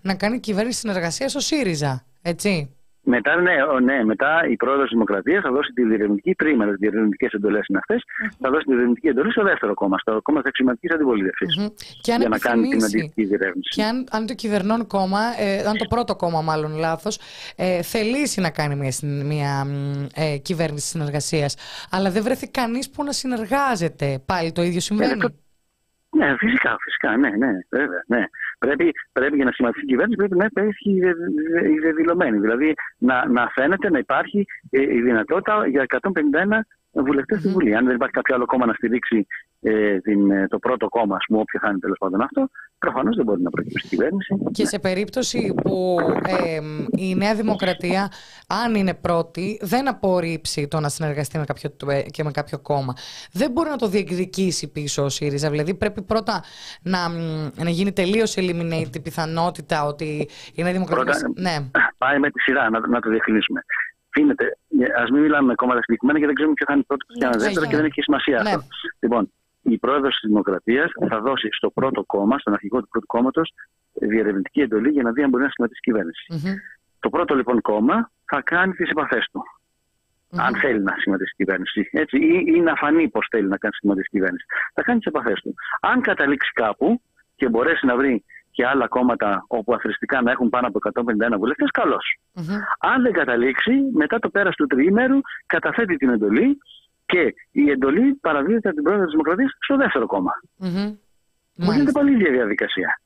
[0.02, 2.04] να κάνει κυβέρνηση συνεργασίας στο ΣΥΡΙΖΑ.
[2.22, 2.74] Έτσι.
[3.02, 3.52] Μετά, ναι,
[3.84, 7.78] ναι, μετά η πρόεδρος της Δημοκρατίας θα δώσει τη διερευνητική τρίμερα, τις διερευνητικές εντολές είναι
[7.78, 8.02] αυτές,
[8.40, 11.54] θα δώσει τη διερευνητική εντολή στο δεύτερο κόμμα, στο κόμμα της αξιωματικής αντιπολίτευσης.
[12.00, 13.68] Και αν για να κάνει την επιθυμήσει- αντίστοιχη διερεύνηση.
[13.74, 17.18] Και αν, αν το κυβερνών κόμμα, ε, αν το πρώτο κόμμα μάλλον λάθος,
[17.56, 21.56] ε, θελήσει να κάνει μια, συν- μια μ, ε, κυβέρνηση συνεργασίας,
[21.90, 25.12] αλλά δεν βρεθεί κανείς που να συνεργάζεται, πάλι το ίδιο συμβαίνει.
[25.12, 25.34] Ε, το-
[26.16, 28.24] Ναι, φυσικά, φυσικά, ναι, ναι, βέβαια, ναι.
[28.66, 31.00] Πρέπει, πρέπει για να σχηματιστεί η κυβέρνηση πρέπει να υπάρχει
[31.82, 32.38] δεδηλωμένη.
[32.38, 36.00] Δηλαδή να, να φαίνεται να υπάρχει ε, η δυνατότητα για 151
[36.92, 37.76] βουλευτέ στη Βουλή.
[37.76, 39.26] Αν δεν υπάρχει κάποιο άλλο κόμμα να στηρίξει
[39.62, 43.16] ε, την, ε, το πρώτο κόμμα, ας πούμε, όποιο θα είναι τέλος πάντων αυτό, προφανώς
[43.16, 44.34] δεν μπορεί να προκύψει η κυβέρνηση.
[44.52, 46.60] Και σε περίπτωση που ε,
[46.96, 48.08] η Νέα Δημοκρατία,
[48.64, 52.92] αν είναι πρώτη, δεν απορρίψει το να συνεργαστεί με κάποιο, ε, και με κάποιο κόμμα,
[53.32, 55.50] δεν μπορεί να το διεκδικήσει πίσω ο ΣΥΡΙΖΑ.
[55.50, 56.42] Δηλαδή πρέπει πρώτα
[56.82, 61.04] να, μ, να γίνει τελείως eliminate η πιθανότητα ότι η Νέα Δημοκρατία.
[61.12, 61.56] Πρώτα- Ναι.
[61.98, 63.60] Πάει με τη σειρά να, να το διευκρινίσουμε.
[64.12, 64.58] Φύνεται,
[65.02, 67.36] ας μην μιλάμε με κόμματα συγκεκριμένα γιατί δεν ξέρουμε ποιο θα είναι πρώτο και ένα
[67.36, 67.70] Ναι, δεύτερο ναι.
[67.70, 68.50] και δεν έχει σημασία Ναι.
[68.50, 68.66] αυτό.
[69.00, 69.32] Λοιπόν,
[69.62, 73.52] η πρόεδρος της Δημοκρατίας θα δώσει στο πρώτο κόμμα, στον αρχηγό του πρώτου κόμματος,
[73.92, 76.24] διερευνητική εντολή για να δει αν μπορεί να σχηματίσει κυβέρνηση.
[76.32, 76.54] Μμμ.
[77.00, 79.42] Το πρώτο λοιπόν κόμμα θα κάνει τις επαφές του.
[80.30, 80.40] Μμμ.
[80.40, 81.88] Αν θέλει να σχηματίσει κυβέρνηση.
[81.92, 84.44] Έτσι, ή, ή να φανεί πως θέλει να κάνει σχηματίσει κυβέρνηση.
[84.74, 85.54] Θα κάνει τις επαφές του.
[85.80, 87.02] Αν καταλήξει κάπου
[87.36, 88.24] και μπορέσει να βρει
[88.60, 90.78] και άλλα κόμματα όπου αθρηστικά να έχουν πάνω από
[91.34, 92.18] 151 βουλευτές, καλώς.
[92.32, 92.54] Μμμ.
[92.80, 96.58] Αν δεν καταλήξει, μετά το πέρας του τριήμερου καταθέτει την εντολή
[97.06, 100.32] και η εντολή παραδίδεται από την πρόεδρο της Δημοκρατίας στο δεύτερο κόμμα.
[100.56, 100.70] Μμμ.
[100.70, 101.92] Που γίνεται Μάλιστα.
[101.92, 103.00] πάλι η ίδια διαδικασία.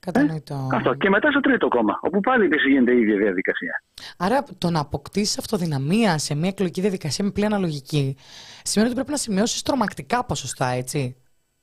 [0.00, 0.68] Κατανοητό.
[0.72, 0.94] Αυτό.
[0.94, 3.82] Και μετά στο τρίτο κόμμα, όπου πάλι επίσης γίνεται η ίδια διαδικασία.
[4.18, 8.16] Άρα το να αποκτήσεις αυτοδυναμία σε μια εκλογική διαδικασία με πλήρη αναλογική
[8.62, 11.16] σημαίνει ότι πρέπει να σημειώσεις τρομακτικά ποσοστά, έτσι;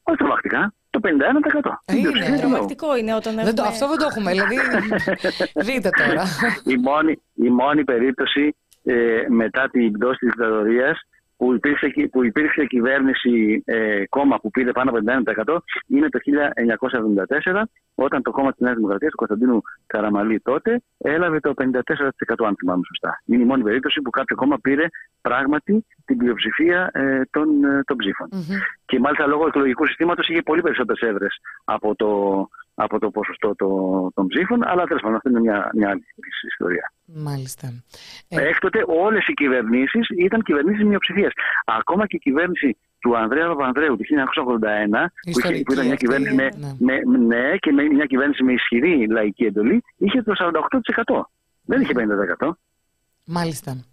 [0.04, 1.72] Όχι τρομακτικά, το 51%.
[1.86, 2.02] Ε, είναι.
[2.02, 2.50] Την πλειοψηφία του λαού.
[2.50, 3.68] Τρομακτικό είναι όταν Δεν το, έχουμε...
[3.68, 4.32] αυτό δεν το έχουμε.
[4.32, 4.56] Δηλαδή,
[5.68, 6.24] δείτε τώρα.
[6.74, 11.00] η, μόνη, η μόνη περίπτωση ε, μετά την πτώση της δικτατορίας
[11.38, 15.00] που υπήρξε, κυ- που υπήρξε κυβέρνηση ε, κόμμα που πήρε πάνω από
[15.46, 15.58] 51%
[15.88, 16.20] είναι το
[17.54, 17.62] 1974
[17.96, 22.84] όταν το κόμμα της Νέας Δημοκρατίας του Κωνσταντίνου Καραμαλή τότε έλαβε το 54% αν θυμάμαι
[22.88, 23.22] σωστά.
[23.26, 24.86] Είναι η μόνη περίπτωση που κάποιο κόμμα πήρε
[25.22, 28.28] πράγματι την πλειοψηφία ε, των, ε, των ψήφων.
[28.32, 28.58] Μμμ.
[28.86, 32.10] Και μάλιστα λόγω εκλογικού συστήματος είχε πολύ περισσότερες έδρες από το,
[32.80, 34.60] από το ποσοστό το- των ψήφων.
[34.68, 36.04] Αλλά τέλος πάντων, αυτή είναι μια, μια άλλη
[36.52, 36.88] ιστορίας.
[37.06, 37.68] Μάλιστα.
[38.28, 41.32] Ε, Έκτοτε όλες οι κυβερνήσεις ήταν κυβερνήσεις μειοψηφίας.
[41.66, 46.06] Ακόμα και η κυβέρνηση του Ανδρέα Παπανδρέου του 1981, που, είχε, που ήταν μια Ιστορική
[46.06, 47.00] κυβέρνηση με, αυτή, ναι.
[47.06, 51.22] με, ναι, και με μια κυβέρνηση με ισχυρή λαϊκή εντολή, είχε το 48%.
[51.66, 52.50] Δεν είχε 50%.
[53.28, 53.86] Μάλιστα.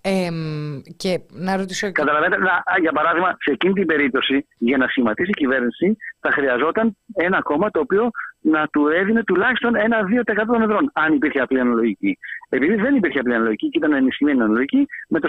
[0.00, 1.92] Ε, μ, και να ρωτήσω.
[1.92, 6.96] Καταλαβαίνετε, να, για παράδειγμα, σε εκείνη την περίπτωση, για να σχηματίσει η κυβέρνηση, θα χρειαζόταν
[7.14, 8.10] ένα κόμμα το οποίο
[8.40, 12.18] να του έδινε τουλάχιστον ένα 2% των εδρών, αν υπήρχε απλή αναλογική.
[12.48, 15.28] Επειδή δεν υπήρχε απλή αναλογική και ήταν ενισχυμένη αναλογική, με το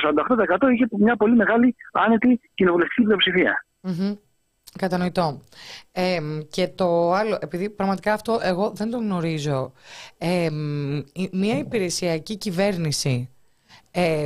[0.59, 3.65] 48% είχε μια πολύ μεγάλη άνετη κοινοβουλευτική πλειοψηφία.
[3.81, 4.13] Μμμ.
[4.77, 5.41] Κατανοητό.
[5.91, 6.17] Ε,
[6.49, 9.73] και το άλλο, επειδή πραγματικά αυτό εγώ δεν το γνωρίζω,
[10.17, 13.29] ε, μ, η- μια υπηρεσιακή κυβέρνηση,
[13.91, 14.23] ε,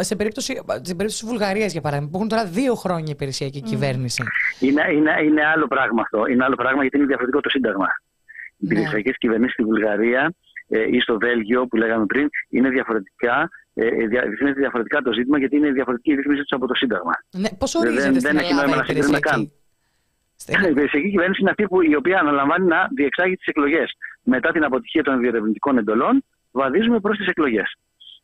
[0.00, 0.52] σε περίπτωση,
[0.82, 4.22] στην περίπτωση της Βουλγαρίας για παράδειγμα, που έχουν τώρα δύο χρόνια υπηρεσιακή κυβέρνηση.
[4.60, 6.26] Είναι, είναι, είναι άλλο πράγμα αυτό.
[6.26, 7.86] Είναι άλλο πράγμα γιατί είναι διαφορετικό το Σύνταγμα.
[8.58, 8.72] Οι Ναι.
[8.74, 10.34] υπηρεσιακές κυβερνήσεις στη Βουλγαρία
[10.68, 13.50] ε, ή στο Βέλγιο που λέγαμε πριν είναι διαφορετικά.
[13.74, 16.74] Ε, ε, δια- ρυθμίζεται διαφορετικά το ζήτημα γιατί είναι διαφορετική η ρύθμιση τους από το
[16.74, 17.12] Σύνταγμα.
[17.30, 19.52] Ναι, πώς Δεν- ορίζεται δεν στην έχει νόημα Ελλάδα η να συγκρίνουμε υπηρεσιακή.
[20.36, 23.88] Στην- Η υπηρεσιακή κυβέρνηση είναι αυτή που, η οποία αναλαμβάνει να διεξάγει τις εκλογές.
[24.22, 27.76] Μετά την αποτυχία των διερευνητικών εντολών, βαδίζουμε προς τις εκλογές.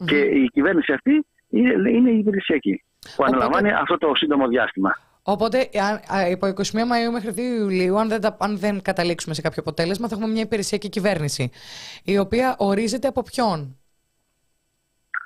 [0.03, 0.09] Μμμ.
[0.09, 4.98] Και η κυβέρνηση αυτή είναι, είναι η υπηρεσιακή, που Οπότε- αναλαμβάνει αυτό το σύντομο διάστημα.
[5.22, 9.34] Οπότε, αν- α, από 21 Μαΐου μέχρι 2 Ιουλίου, αν δεν, τα- αν δεν καταλήξουμε
[9.34, 11.50] σε κάποιο αποτέλεσμα, θα έχουμε μια υπηρεσιακή κυβέρνηση,
[12.05, 13.76] η οποία ορίζεται από ποιον;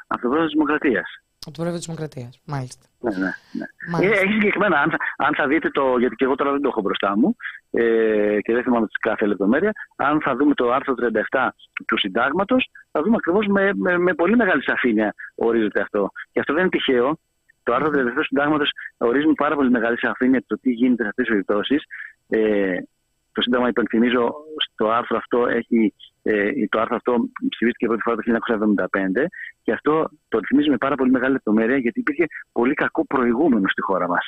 [0.06, 1.20] Από το πρόεδρο της Δημοκρατίας.
[1.46, 2.86] Από το Πρόεδρο της Δημοκρατίας, μάλιστα.
[3.00, 3.66] Ναι, ναι, ναι.
[3.90, 4.16] Μάλιστα.
[4.16, 5.98] Ε, Έχει συγκεκριμένα, αν, θα- αν θα δείτε το.
[5.98, 7.36] Γιατί και εγώ τώρα δεν το έχω μπροστά μου
[7.70, 9.72] ε, και δεν θυμάμαι τη κάθε λεπτομέρεια.
[9.96, 10.94] Αν θα δούμε το άρθρο
[11.32, 11.48] 37
[11.86, 16.10] του Συντάγματος, θα δούμε ακριβώς με, με, με πολύ μεγάλη σαφήνεια ορίζεται αυτό.
[16.32, 17.18] Και αυτό δεν είναι τυχαίο.
[17.62, 21.08] Το άρθρο 37 του Συντάγματος ορίζει με πάρα πολύ μεγάλη σαφήνεια το τι γίνεται σε
[21.08, 21.82] αυτές τις περιπτώσεις.
[22.28, 22.78] Ε,
[23.32, 24.34] το Σύνταγμα, υπενθυμίζω,
[24.76, 25.94] στο άρθρο αυτό έχει.
[26.22, 27.12] Ε, το άρθρο αυτό
[27.48, 29.24] ψηφίστηκε πρώτη φορά το 1975
[29.62, 33.82] και αυτό το ρυθμίζει με πάρα πολύ μεγάλη λεπτομέρεια γιατί υπήρχε πολύ κακό προηγούμενο στη
[33.82, 34.24] χώρα μας.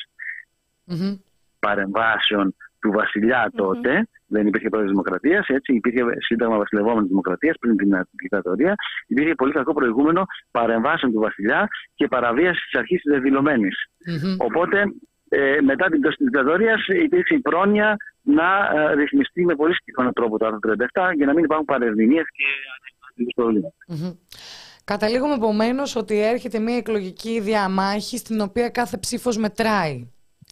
[0.84, 1.16] Μμμ.
[1.58, 8.06] Παρεμβάσεων του βασιλιά τότε, δεν υπήρχε πρόεδρος Δημοκρατίας, έτσι υπήρχε σύνταγμα βασιλευόμενης Δημοκρατίας πριν την
[8.20, 8.74] δικτατορία.
[9.06, 13.68] Υπήρχε πολύ κακό προηγούμενο παρεμβάσεων του βασιλιά και παραβίασης της αρχής της δεδηλωμένη.
[14.06, 14.34] Μμμ.
[14.38, 14.84] Οπότε,
[15.28, 16.74] ε, μετά την πτώση της δικτατορία,
[17.04, 20.60] υπήρξε η πρόνοια να ε, ρυθμιστεί με πολύ συγκεκριμένο τρόπο το άρθρο
[21.10, 22.44] 37 για να μην υπάρχουν παρερμηνίες και
[23.10, 23.74] αντίστοιχα προβλήματα.
[23.88, 24.12] Μμμ.
[24.84, 30.10] Καταλήγουμε επομένως ότι έρχεται μια εκλογική διαμάχη στην οποία κάθε ψήφος μετράει.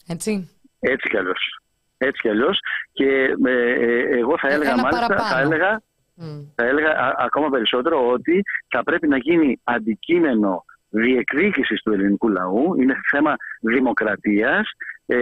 [0.09, 0.51] Έτσι;
[0.81, 1.61] Έτσι κι αλλιώς.
[1.99, 2.59] Έτσι κι αλλιώς.
[2.93, 5.29] Και ε, ε, εγώ θα έλεγα Ένα μάλιστα, παραπάνω.
[5.35, 5.83] θα έλεγα,
[6.15, 6.41] Μμ.
[6.55, 10.65] θα έλεγα α- ακόμα περισσότερο ότι θα πρέπει να γίνει αντικείμενο
[11.01, 12.75] διεκδίκησης του ελληνικού λαού.
[12.81, 14.71] Είναι θέμα δημοκρατίας.
[15.07, 15.17] Ε,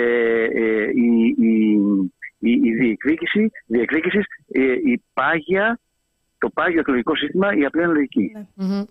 [0.44, 1.78] ε, η, η,
[2.38, 5.80] η, η διεκδίκηση, διεκδίκησης, ε, η πάγια,
[6.38, 8.32] το πάγιο εκλογικό σύστημα, η απλή αναλογική.
[8.34, 8.46] Ναι.
[8.54, 8.82] Μμμ.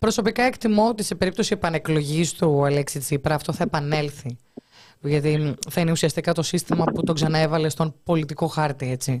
[0.00, 4.36] Προσωπικά εκτιμώ ότι σε περίπτωση επανεκλογής του Αλέξη Τσίπρα αυτό θα επανέλθει.
[5.04, 9.20] Γιατί θα είναι ουσιαστικά το σύστημα που το ξαναέβαλε στον πολιτικό χάρτη, έτσι.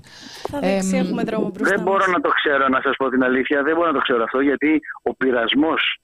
[0.50, 2.08] Θα δείξει, Εμ, έχουμε δρόμο μπροστά Δεν μπορώ μας.
[2.08, 3.62] να το ξέρω, να σας πω την αλήθεια.
[3.62, 6.00] Δεν μπορώ να το ξέρω αυτό, γιατί ο πειρασμός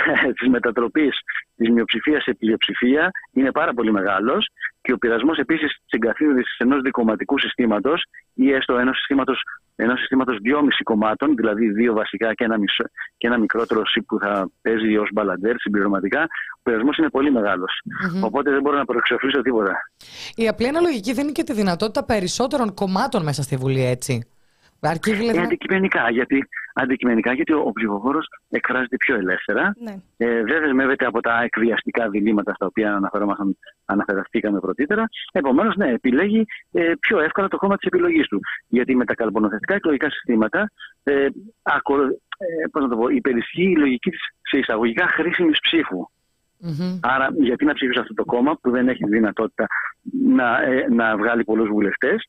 [0.38, 1.18] της μετατροπής
[1.56, 4.48] της μειοψηφίας σε πλειοψηφία είναι πάρα πολύ μεγάλος
[4.82, 9.42] και ο πειρασμός επίσης της εγκαθίδρυσης ενός δικοματικού συστήματος ή έστω ενός συστήματος,
[9.76, 12.84] ενός συστήματος δυόμιση κομμάτων, δηλαδή δύο βασικά και ένα, μισό,
[13.16, 16.22] και ένα μικρότερο ΣΥΠ που θα παίζει ως μπαλαντέρ συμπληρωματικά,
[16.58, 17.82] ο πειρασμός είναι πολύ μεγάλος.
[18.22, 19.74] Οπότε δεν μπορώ να προεξοφλήσω τίποτα.
[20.34, 24.31] Η απλή αναλογική δίνει και τη δυνατότητα περισσότερων κομμάτων μέσα στη Βουλή, έτσι.
[24.84, 25.36] Αρκεί δηλαδή.
[25.36, 29.94] Ε, να- αντικειμενικά, γιατί, αντικειμενικά, γιατί ο, ο ψηφοφόρος εκφράζεται πιο ελεύθερα Ναι.
[30.16, 35.04] ε, δεν δεσμεύεται από τα εκβιαστικά διλήμματα στα οποία αναφερόμασταν, αναφερθήκαμε πρωτήτερα.
[35.32, 38.40] Επομένως, ναι, επιλέγει ε, πιο εύκολα το κόμμα της επιλογής του.
[38.68, 40.70] Γιατί με τα καλπονοθετικά εκλογικά συστήματα,
[41.02, 41.26] ε,
[41.62, 46.06] ακο, ε, πώς να το πω, υπερισχύει η λογική της σε εισαγωγικά χρήσιμης ψήφου.
[46.64, 46.98] Μμμ.
[47.02, 49.66] Άρα, γιατί να ψηφίσω αυτό το κόμμα που δεν έχει τη δυνατότητα
[50.34, 52.28] να, ε, να βγάλει πολλούς βουλευτές.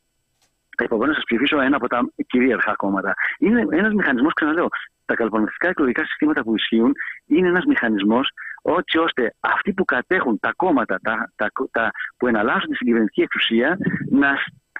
[0.83, 3.13] Επομένω, θα ψηφίσω ένα από τα κυρίαρχα κόμματα.
[3.39, 4.67] Είναι ένας μηχανισμός, ξαναλέω,
[5.05, 6.91] τα καλπονιστικά εκλογικά συστήματα που ισχύουν
[7.25, 8.29] είναι ένας μηχανισμός
[8.77, 13.77] έτσι ώστε αυτοί που κατέχουν τα κόμματα τα, τα, τα, που εναλλάσσουν τη συγκυβερνητική εξουσία
[14.09, 14.29] να,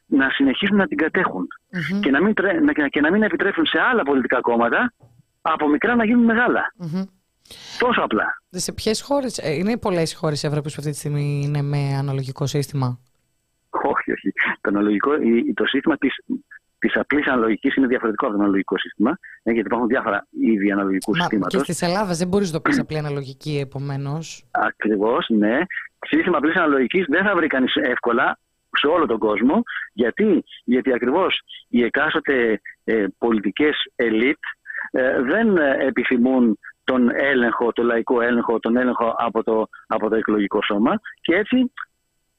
[0.06, 1.48] να συνεχίσουν να την κατέχουν.
[1.70, 2.00] Μμμ.
[2.00, 4.94] Και, να μην, τρε- να- και να μην επιτρέψουν σε άλλα πολιτικά κόμματα
[5.42, 6.74] από μικρά να γίνουν μεγάλα.
[6.78, 7.04] Μμμ.
[7.80, 8.42] Τόσο απλά.
[8.50, 11.96] Σε ποιες χώρες, είναι πολλές οι χώρες της Ευρώπης που αυτή τη στιγμή είναι με
[11.98, 13.00] αναλογικό σύστημα;
[13.84, 14.32] Όχι, όχι.
[14.62, 16.16] Το, αναλογικό, η- το σύστημα της
[16.80, 21.12] της απλής αναλογικής είναι διαφορετικό από το αναλογικό σύστημα, ε, γιατί υπάρχουν διάφορα είδη αναλογικού
[21.12, 21.64] Μα συστήματος.
[21.64, 24.46] και στη Ελλάδα δεν μπορείς να το πεις απλή αναλογική, επομένως.
[24.52, 25.58] Ακριβώς, ναι.
[26.08, 28.40] Σύστημα απλής αναλογικής δεν θα βρει κανείς εύκολα
[28.72, 29.64] σε όλο τον κόσμο.
[29.94, 34.40] Γιατί, γιατί ακριβώς οι εκάστοτε ε, πολιτικές ελίτ
[34.92, 40.16] ε, δεν ε, επιθυμούν τον έλεγχο, το λαϊκό έλεγχο, τον έλεγχο από το, από το
[40.16, 41.72] εκλογικό σώμα και έτσι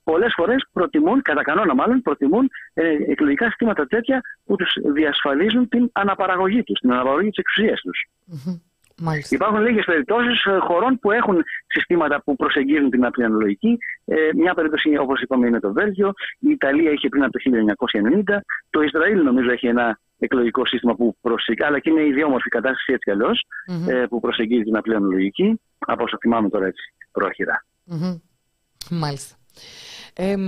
[0.04, 5.90] πολλές φορές προτιμούν, κατά κανόνα μάλλον, προτιμούν ε, εκλογικά συστήματα τέτοια που τους διασφαλίζουν την
[5.92, 8.06] αναπαραγωγή τους, την αναπαραγωγή της εξουσίας τους.
[8.24, 8.58] Μμμ.
[8.98, 9.34] Μάλιστα.
[9.34, 13.78] Υπάρχουν λίγες περιπτώσεις χωρών που έχουν συστήματα που προσεγγίζουν την απλή αναλογική.
[14.04, 16.12] Ε, μια περίπτωση, όπως είπαμε, είναι το Βέλγιο.
[16.38, 18.42] Η Ιταλία είχε πριν από το 1990.
[18.70, 23.04] Το Ισραήλ, νομίζω, έχει ένα εκλογικό σύστημα που προσεγγίζει, αλλά και είναι ιδιόμορφη κατάσταση έτσι
[23.04, 23.88] κι αλλιώς, Μμμ.
[23.88, 25.60] ε, που προσεγγίζει την απλή αναλογική.
[25.78, 27.64] Από όσο θυμάμαι τώρα έτσι, πρόχειρα.
[27.84, 28.14] Μμμ.
[28.90, 29.36] Μάλιστα.
[30.16, 30.42] Ε, μ,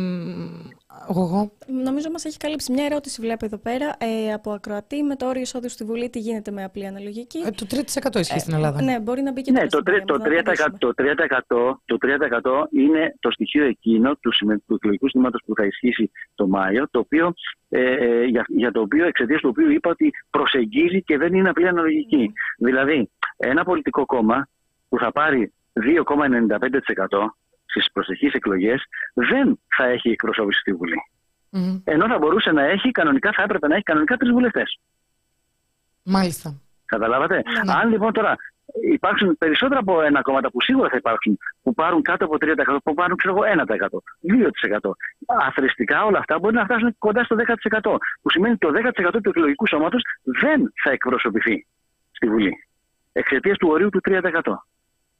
[1.10, 1.52] εγώ.
[1.84, 5.40] Νομίζω μας έχει καλύψει μια ερώτηση, βλέπω εδώ πέρα, ε, από ακροατή με το όριο
[5.40, 6.10] εισόδου στη Βουλή.
[6.10, 8.82] Τι γίνεται με απλή αναλογική; Ε, το 3% ισχύει στην Ελλάδα.
[8.82, 10.78] Ναι, μπορεί να μπει και Ναι, τώρα το, στην τρι- το, παρέμβαση, να 3%, απαντήσουμε.
[10.78, 15.64] το, 3%, το 3% είναι το στοιχείο εκείνο του, συμμε- του εκλογικού συστήματος που θα
[15.64, 17.34] ισχύσει το Μάιο, το οποίο,
[17.68, 21.48] ε, ε, για, για το οποίο, εξαιτίας του οποίου είπα ότι προσεγγίζει και δεν είναι
[21.48, 22.32] απλή αναλογική.
[22.58, 24.48] Δηλαδή, ένα πολιτικό κόμμα
[24.88, 27.36] που θα πάρει 2,95%
[27.66, 28.82] στις προσεχείς εκλογές
[29.14, 30.96] δεν θα έχει εκπροσώπηση στη Βουλή.
[31.50, 31.80] Μμμ.
[31.84, 34.80] Ενώ θα μπορούσε να έχει, κανονικά θα έπρεπε να έχει κανονικά τρεις βουλευτές.
[36.02, 36.60] Μάλιστα.
[36.84, 37.72] Καταλάβατε; Ναι.
[37.72, 38.36] Αν λοιπόν τώρα
[38.90, 42.94] υπάρξουν περισσότερα από ένα κόμματα που σίγουρα θα υπάρξουν, που πάρουν κάτω από 30%, που
[42.94, 44.90] πάρουν ξέρω εγώ 1%, 2%.
[45.26, 47.98] Αθρηστικά όλα αυτά μπορεί να φτάσουν κοντά στο 10%.
[48.22, 51.66] Που σημαίνει ότι το 10% του εκλογικού σώματος δεν θα εκπροσωπηθεί
[52.12, 52.52] στη Βουλή.
[53.12, 54.20] Εξαιτίας του ορίου του 3%.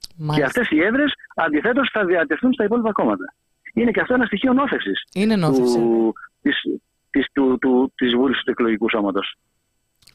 [0.01, 0.47] Και Μάλιστα.
[0.47, 3.35] αυτές οι έδρες αντιθέτως θα διατεθούν στα υπόλοιπα κόμματα.
[3.75, 5.75] Είναι και αυτό ένα στοιχείο νόθευσης Είναι νόθευση.
[5.79, 6.55] του, της,
[7.11, 9.37] της, του, του, της Βούλης του εκλογικού σώματος.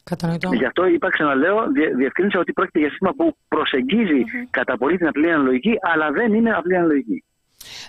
[0.03, 0.49] Κατανοητό.
[0.53, 5.07] Γι' αυτό είπα, ξαναλέω, διε- διευκρίνησα ότι πρόκειται για σύστημα που προσεγγίζει κατά πολύ την
[5.07, 7.23] απλή αναλογική, αλλά δεν είναι απλή αναλογική.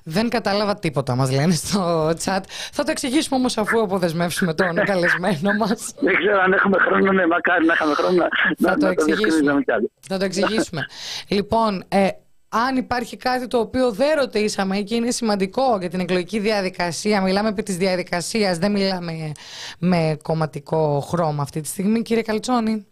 [0.04, 2.40] Δεν κατάλαβα τίποτα, μας λένε στο chat.
[2.72, 5.94] Θα το εξηγήσουμε όμως αφού αποδεσμεύσουμε τον καλεσμένο μας.
[6.00, 9.04] Δεν ξέρω αν έχουμε χρόνο, ναι, μακάρι να είχαμε χρόνο να, να, το να το
[9.04, 9.62] διευκρινίζαμε εξηγήσουμε.
[9.62, 9.90] κι άλλο.
[10.08, 10.86] Θα το εξηγήσουμε.
[11.28, 12.08] λοιπόν, ε,
[12.54, 17.48] αν υπάρχει κάτι το οποίο δεν ρωτήσαμε και είναι σημαντικό για την εκλογική διαδικασία, μιλάμε
[17.48, 19.32] επί της διαδικασίας, δεν μιλάμε
[19.78, 22.86] με κομματικό χρώμα αυτή τη στιγμή, κύριε Καλτσόνη.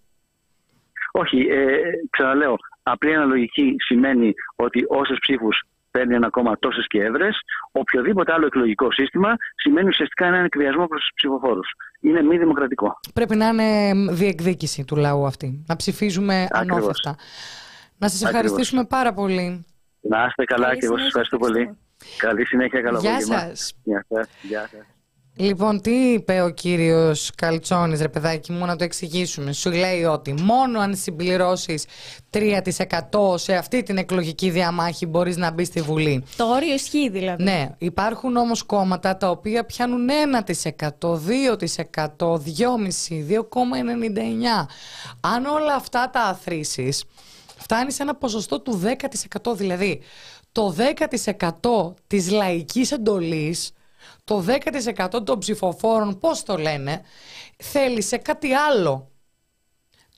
[1.12, 1.66] Όχι, ε,
[2.10, 7.40] ξαναλέω, απλή αναλογική σημαίνει ότι όσες ψήφους παίρνει ένα κόμμα τόσες και έδρες.
[7.72, 11.68] Οποιοδήποτε άλλο εκλογικό σύστημα σημαίνει ουσιαστικά έναν εκβιασμό προς τους ψηφοφόρους.
[12.00, 13.00] Είναι μη δημοκρατικό.
[13.14, 15.64] Πρέπει να είναι διεκδίκηση του λαού αυτή.
[15.66, 17.16] Να ψηφίζουμε ανώθευτα.
[17.98, 19.64] Να σας ευχαριστήσουμε πάρα πολύ.
[20.00, 21.78] Να είστε καλά και εγώ σας ευχαριστώ πολύ.
[22.18, 23.74] Καλή συνέχεια, καλό Γεια σας.
[23.82, 24.28] Γεια σας.
[25.40, 25.58] Γεια σας.
[25.58, 29.52] Λοιπόν, τι είπε ο κύριος Καλτσόνης, ρε παιδάκι μου, να το εξηγήσουμε.
[29.52, 31.84] Σου λέει ότι μόνο αν συμπληρώσεις
[32.30, 36.24] 3% σε αυτή την εκλογική διαμάχη μπορείς να μπεις στη Βουλή.
[36.36, 37.42] Το όριο ισχύει δηλαδή.
[37.42, 41.18] Ναι, υπάρχουν όμως κόμματα τα οποία πιάνουν 1%, 2%,
[42.18, 42.38] 2,5%,
[43.28, 44.66] 2,99%.
[45.20, 46.92] Αν όλα αυτά τα αθροίσει,
[47.56, 49.54] φτάνεις σε ένα ποσοστό του 10%.
[49.54, 50.00] Δηλαδή,
[50.52, 53.72] το 10% της λαϊκής εντολής
[54.24, 54.44] το
[55.14, 57.02] 10% των ψηφοφόρων, πώς το λένε,
[57.56, 59.10] θέλει σε κάτι άλλο.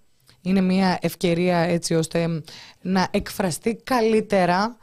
[0.43, 2.43] Είναι μια ευκαιρία έτσι ώστε
[2.81, 4.77] να εκφραστεί καλύτερα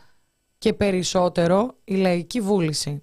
[0.58, 3.01] και περισσότερο η λαϊκή βούληση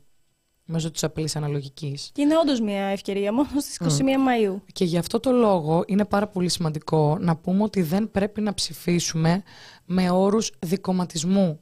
[0.65, 2.11] μέσω της απλής αναλογικής.
[2.13, 4.57] Και είναι όντως μια ευκαιρία μόνο στις 21 Μαΐου.
[4.73, 8.55] Και γι' αυτό το λόγο είναι πάρα πολύ σημαντικό να πούμε ότι δεν πρέπει να
[8.55, 9.43] ψηφίσουμε
[9.85, 11.61] με όρους δικοματισμού.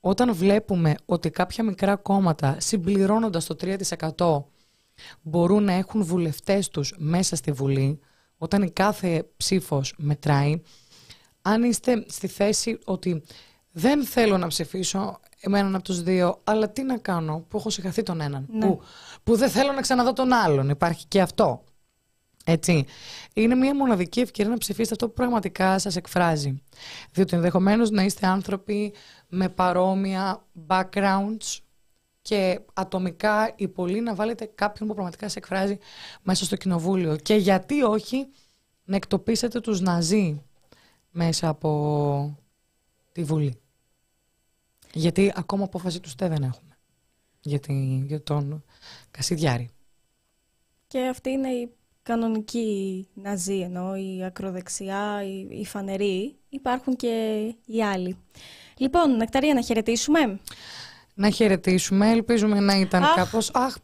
[0.00, 3.56] Όταν βλέπουμε ότι κάποια μικρά κόμματα συμπληρώνοντας το
[4.16, 4.44] 3%
[5.22, 8.00] μπορούν να έχουν βουλευτές τους μέσα στη Βουλή,
[8.42, 10.62] όταν η κάθε ψήφος μετράει,
[11.42, 13.22] αν είστε στη θέση ότι
[13.72, 17.70] δεν θέλω να ψηφίσω με έναν από τους δύο, αλλά τι να κάνω που έχω
[17.70, 18.66] συγχαθεί τον έναν, Ναι.
[18.66, 18.80] που,
[19.22, 21.64] που δεν θέλω να ξαναδώ τον άλλον, υπάρχει και αυτό.
[22.44, 22.84] Έτσι.
[23.34, 26.62] Είναι μια μοναδική ευκαιρία να ψηφίσετε αυτό που πραγματικά σας εκφράζει.
[27.12, 28.94] Διότι ενδεχομένως να είστε άνθρωποι
[29.28, 31.58] με παρόμοια backgrounds
[32.30, 35.78] και ατομικά ή πολύ να βάλετε κάποιον που πραγματικά σε εκφράζει
[36.22, 37.16] μέσα στο κοινοβούλιο.
[37.16, 38.28] Και γιατί όχι
[38.84, 40.42] να εκτοπίσετε τους Ναζί
[41.10, 42.38] μέσα από
[43.12, 43.60] τη Βουλή.
[44.92, 46.76] Γιατί ακόμα απόφαση του ΣΤΕ δεν έχουμε.
[47.40, 48.64] Γιατί, για τον
[49.10, 49.70] Κασιδιάρη.
[50.86, 51.72] Και αυτή είναι η
[52.02, 56.36] κανονική ναζί, ενώ η ακροδεξιά, η, η φανερή.
[56.48, 58.16] Υπάρχουν και οι άλλοι.
[58.76, 60.40] Λοιπόν, Νεκταρία, να χαιρετήσουμε.
[61.14, 62.10] Να χαιρετήσουμε.
[62.10, 63.14] Ελπίζουμε να ήταν Αχ.
[63.14, 63.50] κάπως...
[63.54, 63.76] Αχ,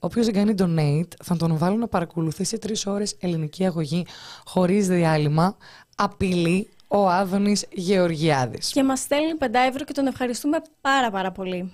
[0.00, 4.06] Όποιος δεν κάνει donate, θα τον βάλω να παρακολουθήσει τρεις ώρες ελληνική αγωγή
[4.44, 5.56] χωρίς διάλειμμα.
[5.96, 8.72] Απειλεί ο Άδωνης Γεωργιάδης.
[8.72, 11.72] Και μας στέλνει 5 ευρώ και τον ευχαριστούμε πάρα πάρα πολύ.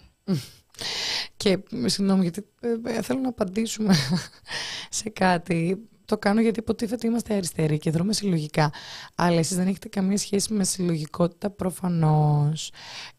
[1.37, 3.95] Και συγγνώμη, γιατί ε, ε, θέλω να απαντήσουμε
[4.99, 5.89] σε κάτι.
[6.05, 8.73] Το κάνω γιατί υποτίθεται είμαστε αριστεροί και δρούμε συλλογικά.
[9.15, 12.73] Αλλά εσείς δεν έχετε καμία σχέση με συλλογικότητα προφανώς.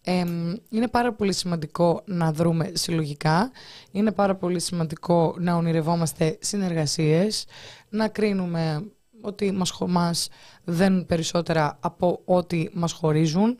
[0.03, 3.51] Εμ, είναι πάρα πολύ σημαντικό να δρούμε συλλογικά.
[3.91, 7.45] Είναι πάρα πολύ σημαντικό να ονειρευόμαστε συνεργασίες.
[7.89, 8.83] Να κρίνουμε
[9.21, 10.27] ότι μας, χω- μας
[10.63, 13.57] δένουν περισσότερα από ό,τι μας χωρίζουν.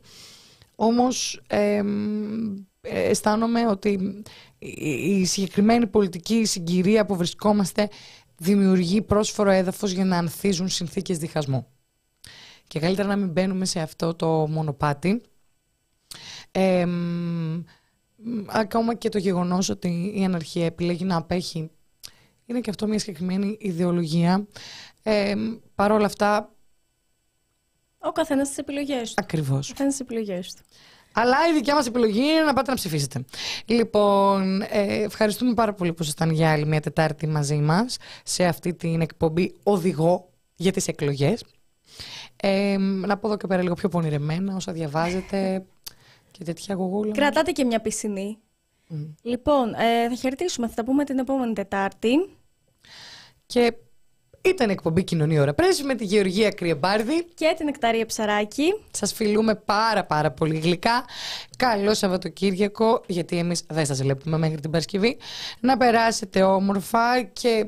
[0.76, 1.88] Όμως εμ,
[2.82, 3.90] ε, αισθάνομαι ότι
[4.60, 7.90] η η συγκεκριμένη πολιτική συγκυρία που βρισκόμαστε
[8.38, 11.68] δημιουργεί πρόσφορο έδαφος για να ανθίζουν συνθήκες διχασμού.
[12.68, 15.22] Και καλύτερα να μην μπαίνουμε σε αυτό το μονοπάτι.
[16.52, 17.64] Ε, μ,
[18.48, 21.70] ακόμα και το γεγονός ότι η αναρχία επιλέγει να απέχει
[22.46, 24.48] είναι και αυτό μια συγκεκριμένη ιδεολογία.
[25.04, 25.36] Ε,
[25.76, 26.54] Παρ' όλα αυτά,
[27.98, 29.16] Ο καθένας τις επιλογές του.
[29.18, 29.70] ακριβώς.
[29.70, 30.62] Ο καθένας τις επιλογές του.
[31.18, 33.26] Αλλά η δικιά μας επιλογή είναι να πάτε να ψηφίσετε.
[33.66, 38.74] Λοιπόν, ε, ευχαριστούμε πάρα πολύ που ήσασταν για άλλη μια Τετάρτη μαζί μας σε αυτή
[38.74, 41.44] την εκπομπή «Οδηγό για τις εκλογές».
[42.36, 45.66] Ε, να πω εδώ και πέρα λίγο πιο πονηρεμένα όσα διαβάζετε
[46.32, 47.14] και τέτοια γογούλα.
[47.14, 48.38] Κρατάτε και μια πισινή.
[49.22, 52.30] Λοιπόν, ε, θα χαιρετήσουμε, θα τα πούμε την επόμενη Τετάρτη.
[53.46, 53.74] Και
[54.46, 57.26] ήταν εκπομπή Κοινωνία Ωρα Πρέσβη με τη Γεωργία Κρυεμπάρδη.
[57.34, 58.64] Και την Εκταρία Ψαράκη.
[58.92, 61.06] Σας φιλούμε πάρα πάρα πολύ γλυκά.
[61.58, 65.18] Καλό Σαββατοκύριακο, γιατί εμείς δεν σας βλέπουμε μέχρι την Παρασκευή.
[65.60, 67.66] Να περάσετε όμορφα και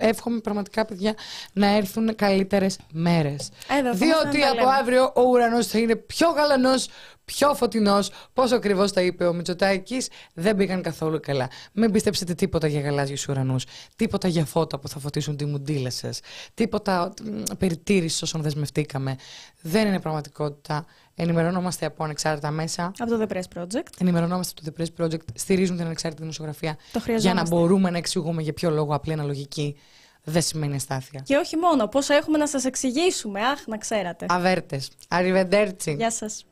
[0.00, 1.14] εύχομαι πραγματικά, παιδιά,
[1.52, 3.48] να έρθουν καλύτερες μέρες.
[3.68, 6.88] Ε, Διότι από αύριο ο ουρανός θα είναι πιο γαλανός,
[7.24, 8.10] πιο φωτεινός.
[8.32, 11.50] Πόσο ακριβώς τα είπε ο Μητσοτάκης, δεν πήγαν καθόλου καλά.
[11.72, 13.64] Μην πιστέψετε τίποτα για γαλάζιους ουρανούς.
[13.96, 16.20] Τίποτα για φώτα που θα φωτίσουν τη μουντίλα σας.
[16.54, 17.12] Τίποτα
[17.58, 19.16] περιτήρηση όσων δεσμευτήκαμε.
[19.60, 20.86] Δεν είναι πραγματικότητα.
[21.22, 22.92] Ενημερωνόμαστε από ανεξάρτητα μέσα.
[22.98, 23.86] Από το The Press Project.
[23.98, 25.24] Ενημερωνόμαστε από το The Press Project.
[25.34, 26.76] Στηρίζουν την ανεξάρτητη δημοσιογραφία.
[27.18, 29.76] για να μπορούμε να εξηγούμε για ποιο λόγο απλή αναλογική
[30.24, 31.20] δεν σημαίνει αστάθεια.
[31.24, 34.26] Και όχι μόνο, πόσα έχουμε να σας εξηγήσουμε, αχ, να ξέρατε.
[34.28, 34.90] Αβέρτες.
[35.08, 35.92] Αριβεντέρτσι.
[35.92, 36.44] Γεια σας.